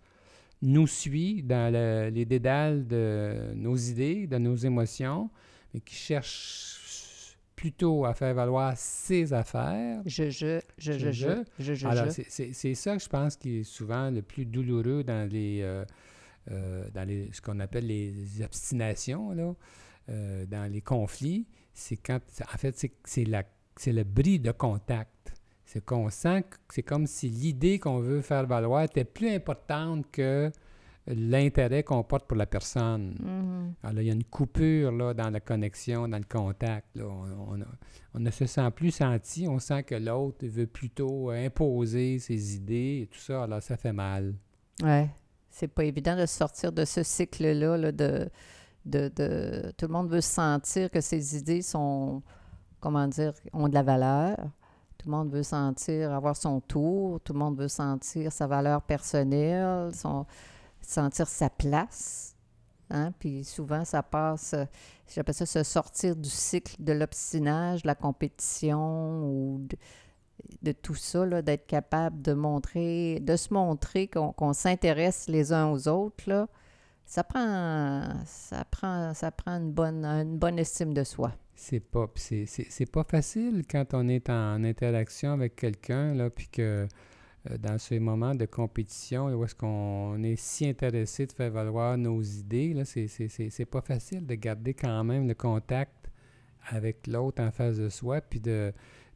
nous 0.62 0.86
suit 0.86 1.42
dans 1.42 1.72
le- 1.72 2.10
les 2.10 2.24
dédales 2.24 2.86
de 2.86 3.52
nos 3.54 3.76
idées, 3.76 4.26
de 4.26 4.38
nos 4.38 4.56
émotions, 4.56 5.30
mais 5.72 5.80
qui 5.80 5.94
cherche 5.94 7.36
plutôt 7.56 8.04
à 8.04 8.14
faire 8.14 8.34
valoir 8.34 8.74
ses 8.76 9.32
affaires. 9.32 10.02
Je, 10.06 10.30
je, 10.30 10.60
je, 10.78 10.92
je, 10.92 10.98
Je, 11.10 11.10
je, 11.58 11.74
je, 11.74 11.86
Alors, 11.86 12.10
c'est- 12.10 12.74
ça 12.74 12.96
que 12.96 13.02
je 13.02 13.08
pense 13.08 13.36
qui 13.36 13.58
est 13.60 13.62
souvent 13.62 14.10
le 14.10 14.22
plus 14.22 14.44
douloureux 14.44 15.04
dans 15.04 15.28
les, 15.30 15.60
euh, 15.62 15.84
euh, 16.50 16.84
dans 16.92 17.06
les 17.06 17.30
ce 17.32 17.40
qu'on 17.40 17.60
appelle 17.60 17.86
les 17.86 18.42
obstinations, 18.42 19.30
là, 19.32 19.54
euh, 20.10 20.44
dans 20.46 20.70
les 20.70 20.80
conflits. 20.82 21.46
C'est 21.72 21.96
quand, 21.96 22.20
en 22.42 22.58
fait, 22.58 22.86
c'est 23.04 23.24
le 23.92 24.04
bris 24.04 24.38
de 24.38 24.50
contact. 24.52 25.33
C'est 25.64 25.84
qu'on 25.84 26.10
sent 26.10 26.42
que 26.42 26.56
c'est 26.70 26.82
comme 26.82 27.06
si 27.06 27.28
l'idée 27.28 27.78
qu'on 27.78 27.98
veut 28.00 28.20
faire 28.20 28.46
valoir 28.46 28.82
était 28.82 29.04
plus 29.04 29.30
importante 29.30 30.04
que 30.12 30.50
l'intérêt 31.06 31.82
qu'on 31.82 32.02
porte 32.02 32.26
pour 32.26 32.36
la 32.36 32.46
personne. 32.46 33.14
Mhm. 33.20 33.74
Alors, 33.82 34.00
il 34.02 34.06
y 34.06 34.10
a 34.10 34.14
une 34.14 34.24
coupure 34.24 34.90
là, 34.92 35.12
dans 35.14 35.30
la 35.30 35.40
connexion, 35.40 36.08
dans 36.08 36.18
le 36.18 36.24
contact. 36.24 36.86
là. 36.96 37.04
On, 37.06 37.54
on- 37.54 37.64
on 38.14 38.20
ne 38.20 38.30
se 38.30 38.46
sent 38.46 38.70
plus 38.70 38.90
senti. 38.90 39.46
On 39.48 39.58
sent 39.58 39.82
que 39.82 39.94
l'autre 39.96 40.46
veut 40.46 40.66
plutôt 40.66 41.30
imposer 41.30 42.18
ses 42.18 42.54
idées 42.56 43.00
et 43.02 43.06
tout 43.06 43.18
ça. 43.20 43.42
Alors, 43.44 43.62
ça 43.62 43.76
fait 43.76 43.92
mal. 43.92 44.34
Ouais. 44.82 45.08
C'est 45.50 45.68
pas 45.68 45.84
évident 45.84 46.16
de 46.16 46.26
sortir 46.26 46.72
de 46.72 46.84
ce 46.84 47.02
cycle-là, 47.02 47.76
là, 47.76 47.92
de, 47.92 48.28
de, 48.86 49.08
de- 49.14 49.72
Tout 49.76 49.86
le 49.86 49.92
monde 49.92 50.10
veut 50.10 50.20
sentir 50.20 50.90
que 50.90 51.00
ses 51.00 51.36
idées 51.36 51.62
sont, 51.62 52.22
comment 52.80 53.06
dire, 53.08 53.32
ont 53.52 53.68
de 53.68 53.74
la 53.74 53.82
valeur. 53.82 54.36
Tout 55.04 55.10
le 55.10 55.16
monde 55.18 55.30
veut 55.30 55.42
sentir 55.42 56.14
avoir 56.14 56.34
son 56.34 56.62
tour. 56.62 57.20
Tout 57.20 57.34
le 57.34 57.38
monde 57.38 57.58
veut 57.58 57.68
sentir 57.68 58.32
sa 58.32 58.46
valeur 58.46 58.80
personnelle, 58.80 59.94
son, 59.94 60.24
sentir 60.80 61.28
sa 61.28 61.50
place. 61.50 62.34
Hein? 62.88 63.12
Puis 63.18 63.44
souvent, 63.44 63.84
ça 63.84 64.02
passe, 64.02 64.54
euh, 64.54 64.64
j'appelle 65.06 65.34
ça 65.34 65.44
se 65.44 65.62
sortir 65.62 66.16
du 66.16 66.30
cycle 66.30 66.76
de 66.78 66.94
l'obstinage, 66.94 67.82
de 67.82 67.86
la 67.86 67.94
compétition 67.94 69.26
ou 69.26 69.68
de, 70.62 70.72
tout 70.72 70.94
ça, 70.94 71.42
d'être 71.42 71.66
capable 71.66 72.22
de 72.22 72.32
montrer, 72.32 73.20
de 73.20 73.36
se 73.36 73.52
montrer 73.52 74.08
qu'on 74.08 74.32
qu'on 74.32 74.54
s'intéresse 74.54 75.28
les 75.28 75.52
uns 75.52 75.70
aux 75.70 75.86
autres, 75.86 76.24
là, 76.26 76.48
ça 77.04 77.24
prend, 77.24 78.04
ça 78.24 78.64
prend, 78.64 79.12
ça 79.12 79.30
prend 79.30 79.52
une 79.58 79.70
bonne, 79.70 80.06
une 80.06 80.38
bonne 80.38 80.58
estime 80.58 80.94
de 80.94 81.04
soi. 81.04 81.32
C'est 81.56 81.80
pas, 81.80 82.10
c'est, 82.16 82.46
c'est, 82.46 82.90
pas 82.90 83.04
facile 83.04 83.62
quand 83.70 83.94
on 83.94 84.08
est 84.08 84.28
en 84.28 84.64
interaction 84.64 85.32
avec 85.32 85.56
quelqu'un, 85.56 86.14
là, 86.14 86.28
puis 86.28 86.48
que 86.48 86.86
euh, 87.50 87.58
dans 87.58 87.78
ces 87.78 88.00
moments 88.00 88.34
de 88.34 88.44
compétition, 88.44 89.26
où 89.26 89.44
est-ce 89.44 89.54
qu'on 89.54 90.22
est 90.22 90.36
si 90.36 90.66
intéressé 90.66 91.26
de 91.26 91.32
faire 91.32 91.50
valoir 91.50 91.96
nos 91.96 92.20
idées, 92.20 92.74
là, 92.74 92.84
c'est, 92.84 93.06
c'est 93.08 93.64
pas 93.66 93.82
facile 93.82 94.26
de 94.26 94.34
garder 94.34 94.74
quand 94.74 95.04
même 95.04 95.28
le 95.28 95.34
contact 95.34 96.10
avec 96.68 97.06
l'autre 97.06 97.42
en 97.42 97.50
face 97.50 97.76
de 97.76 97.88
soi, 97.88 98.20
puis 98.20 98.40
de 98.40 98.72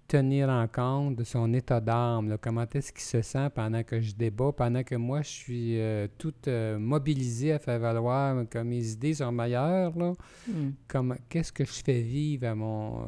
tenir 0.08 0.48
en 0.48 0.66
compte 0.66 1.16
de 1.16 1.24
son 1.24 1.52
état 1.52 1.80
d'âme, 1.80 2.36
comment 2.40 2.64
est-ce 2.74 2.92
qu'il 2.92 3.02
se 3.02 3.20
sent 3.22 3.50
pendant 3.54 3.82
que 3.82 4.00
je 4.00 4.14
débat, 4.14 4.50
pendant 4.52 4.82
que 4.82 4.94
moi 4.94 5.20
je 5.22 5.28
suis 5.28 5.78
euh, 5.78 6.08
toute 6.16 6.48
euh, 6.48 6.78
mobilisée 6.78 7.52
à 7.52 7.58
faire 7.58 7.78
valoir 7.78 8.48
que 8.48 8.58
mes 8.58 8.84
idées 8.92 9.14
sont 9.14 9.30
meilleures, 9.32 9.96
là 9.98 10.12
Hmm. 10.48 10.70
comment 10.88 11.14
qu'est-ce 11.28 11.52
que 11.52 11.64
je 11.64 11.82
fais 11.84 12.00
vivre 12.00 12.46
à 12.48 12.54
mon 12.54 13.00
euh, 13.00 13.04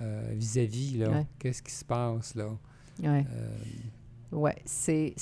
euh, 0.00 0.22
vis-à-vis 0.34 1.04
Ouais. 1.04 1.26
qu'est-ce 1.38 1.60
qui 1.62 1.72
se 1.72 1.84
passe 1.84 2.34
là? 2.36 2.46
Ouais. 3.02 3.24
Ouais, 4.30 4.56
c'est, 4.64 5.14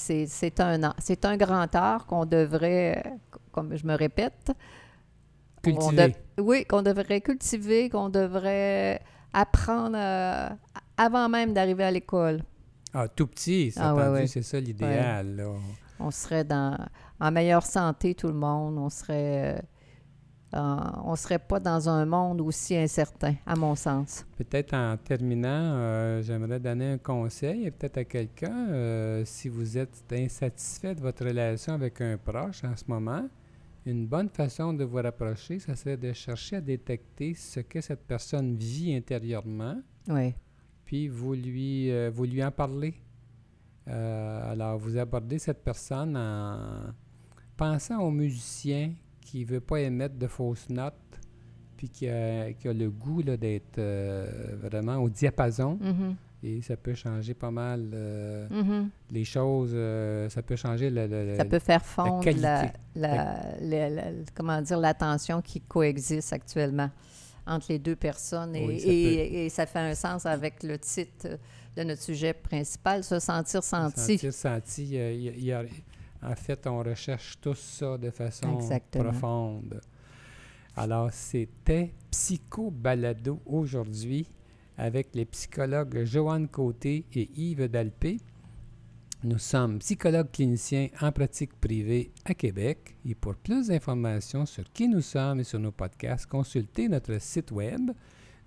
un, 0.60 0.82
un 1.24 1.36
grand 1.36 1.74
art 1.74 2.06
qu'on 2.06 2.26
devrait, 2.26 3.02
comme 3.50 3.74
je 3.74 3.84
me 3.86 3.94
répète, 3.96 4.52
on 5.66 5.70
cultiver 5.72 6.14
de- 6.36 6.42
oui, 6.42 6.64
qu'on 6.64 6.82
devrait 6.82 7.20
cultiver, 7.20 7.88
qu'on 7.90 8.08
devrait 8.08 9.00
apprendre 9.32 9.96
à, 9.98 10.56
avant 11.04 11.28
même 11.28 11.52
d'arriver 11.54 11.84
à 11.84 11.90
l'école. 11.90 12.42
Ah, 12.92 13.08
tout 13.08 13.26
petit, 13.26 13.70
c'est 13.70 13.80
Ah, 13.80 13.94
ouais, 13.94 14.02
entendu, 14.02 14.20
ouais. 14.20 14.26
c'est 14.26 14.42
ça 14.42 14.58
l'idéal. 14.60 15.44
On 15.98 16.10
serait 16.10 16.44
dans, 16.44 16.76
en 17.20 17.30
meilleure 17.30 17.64
santé, 17.64 18.14
tout 18.14 18.26
le 18.28 18.34
monde. 18.34 18.76
On 18.78 18.90
serait... 18.90 19.62
euh, 20.54 20.76
on 21.04 21.14
serait 21.14 21.38
pas 21.38 21.60
dans 21.60 21.88
un 21.88 22.04
monde 22.04 22.40
aussi 22.40 22.76
incertain, 22.76 23.34
à 23.46 23.54
mon 23.54 23.74
sens. 23.76 24.26
Peut-être 24.36 24.74
en 24.74 24.96
terminant, 24.96 25.48
euh, 25.76 26.22
j'aimerais 26.22 26.58
donner 26.58 26.92
un 26.92 26.98
conseil 26.98 27.70
peut-être 27.70 27.98
à 27.98 28.04
quelqu'un, 28.04 28.68
euh, 28.70 29.22
si 29.24 29.48
vous 29.48 29.78
êtes 29.78 30.02
insatisfait 30.12 30.94
de 30.96 31.00
votre 31.00 31.24
relation 31.24 31.74
avec 31.74 32.00
un 32.00 32.16
proche 32.18 32.64
en 32.64 32.76
ce 32.76 32.84
moment, 32.88 33.22
une 33.86 34.06
bonne 34.06 34.28
façon 34.28 34.72
de 34.72 34.84
vous 34.84 34.96
rapprocher, 34.96 35.60
ça 35.60 35.76
serait 35.76 35.96
de 35.96 36.12
chercher 36.12 36.56
à 36.56 36.60
détecter 36.60 37.34
ce 37.34 37.60
que 37.60 37.80
cette 37.80 38.04
personne 38.06 38.56
vit 38.56 38.94
intérieurement, 38.94 39.76
Oui. 40.08 40.34
Puis 40.90 41.06
vous 41.06 41.34
lui, 41.34 41.88
euh, 41.92 42.10
vous 42.12 42.24
lui 42.24 42.42
en 42.42 42.50
parlez. 42.50 42.94
Euh, 43.86 44.52
alors, 44.52 44.76
vous 44.76 44.98
abordez 44.98 45.38
cette 45.38 45.62
personne 45.62 46.16
en 46.16 46.90
pensant 47.56 48.00
au 48.02 48.10
musicien 48.10 48.92
qui 49.20 49.42
ne 49.44 49.46
veut 49.46 49.60
pas 49.60 49.78
émettre 49.82 50.16
de 50.16 50.26
fausses 50.26 50.68
notes, 50.68 50.94
puis 51.76 51.88
qui 51.90 52.08
a, 52.08 52.52
qui 52.54 52.66
a 52.66 52.72
le 52.72 52.90
goût 52.90 53.22
d'être 53.22 53.78
euh, 53.78 54.56
vraiment 54.60 54.96
au 54.96 55.08
diapason. 55.08 55.78
Mhm. 55.80 56.16
Et 56.42 56.60
ça 56.60 56.76
peut 56.76 56.94
changer 56.94 57.34
pas 57.34 57.52
mal 57.52 57.88
euh, 57.94 58.48
Mhm. 58.50 58.88
les 59.12 59.24
choses. 59.24 59.76
ça 60.32 60.42
peut 60.42 60.56
changer 60.56 60.90
le, 60.90 61.36
Ça 61.36 61.44
peut 61.44 61.60
faire 61.60 61.84
fondre 61.84 62.18
qualité. 62.24 62.42
la, 62.42 62.72
la- 63.60 63.90
la- 63.90 64.10
comment 64.34 64.60
dire, 64.60 64.80
la 64.80 64.94
tension 64.94 65.40
qui 65.40 65.60
coexiste 65.60 66.32
actuellement 66.32 66.90
entre 67.46 67.66
les 67.70 67.78
deux 67.78 67.96
personnes. 67.96 68.54
Et, 68.56 68.66
Oui, 68.66 68.80
ça 68.80 68.86
et- 68.88 69.46
et 69.46 69.48
ça 69.48 69.66
fait 69.66 69.78
un 69.78 69.94
sens 69.94 70.26
avec 70.26 70.62
le 70.62 70.78
titre 70.78 71.38
de 71.76 71.82
notre 71.82 72.02
sujet 72.02 72.32
principal, 72.32 73.04
se 73.04 73.18
sentir 73.18 73.62
senti. 73.62 74.18
sentir 74.18 74.32
senti. 74.32 74.96
euh, 74.98 75.12
il 75.12 75.22
y 75.22 75.28
a- 75.28 75.32
il 75.32 75.44
y 75.44 75.52
a- 75.52 75.64
en 76.22 76.34
fait, 76.34 76.66
on 76.66 76.78
recherche 76.82 77.38
tous 77.40 77.58
ça 77.58 77.96
de 77.96 78.10
façon 78.10 78.56
Exactement. 78.56 79.04
profonde. 79.04 79.80
Alors, 80.76 81.10
c'était 81.12 81.92
Psycho 82.10 82.70
Balado 82.70 83.40
aujourd'hui 83.46 84.26
avec 84.78 85.08
les 85.14 85.24
psychologues 85.26 86.04
Joanne 86.04 86.48
Côté 86.48 87.04
et 87.14 87.28
Yves 87.36 87.68
Dalpé. 87.68 88.18
Nous 89.22 89.38
sommes 89.38 89.80
psychologues 89.80 90.30
cliniciens 90.32 90.88
en 91.02 91.12
pratique 91.12 91.52
privée 91.60 92.10
à 92.24 92.32
Québec. 92.32 92.96
Et 93.04 93.14
pour 93.14 93.34
plus 93.34 93.66
d'informations 93.68 94.46
sur 94.46 94.64
qui 94.72 94.88
nous 94.88 95.02
sommes 95.02 95.40
et 95.40 95.44
sur 95.44 95.58
nos 95.58 95.72
podcasts, 95.72 96.24
consultez 96.24 96.88
notre 96.88 97.20
site 97.20 97.52
web 97.52 97.90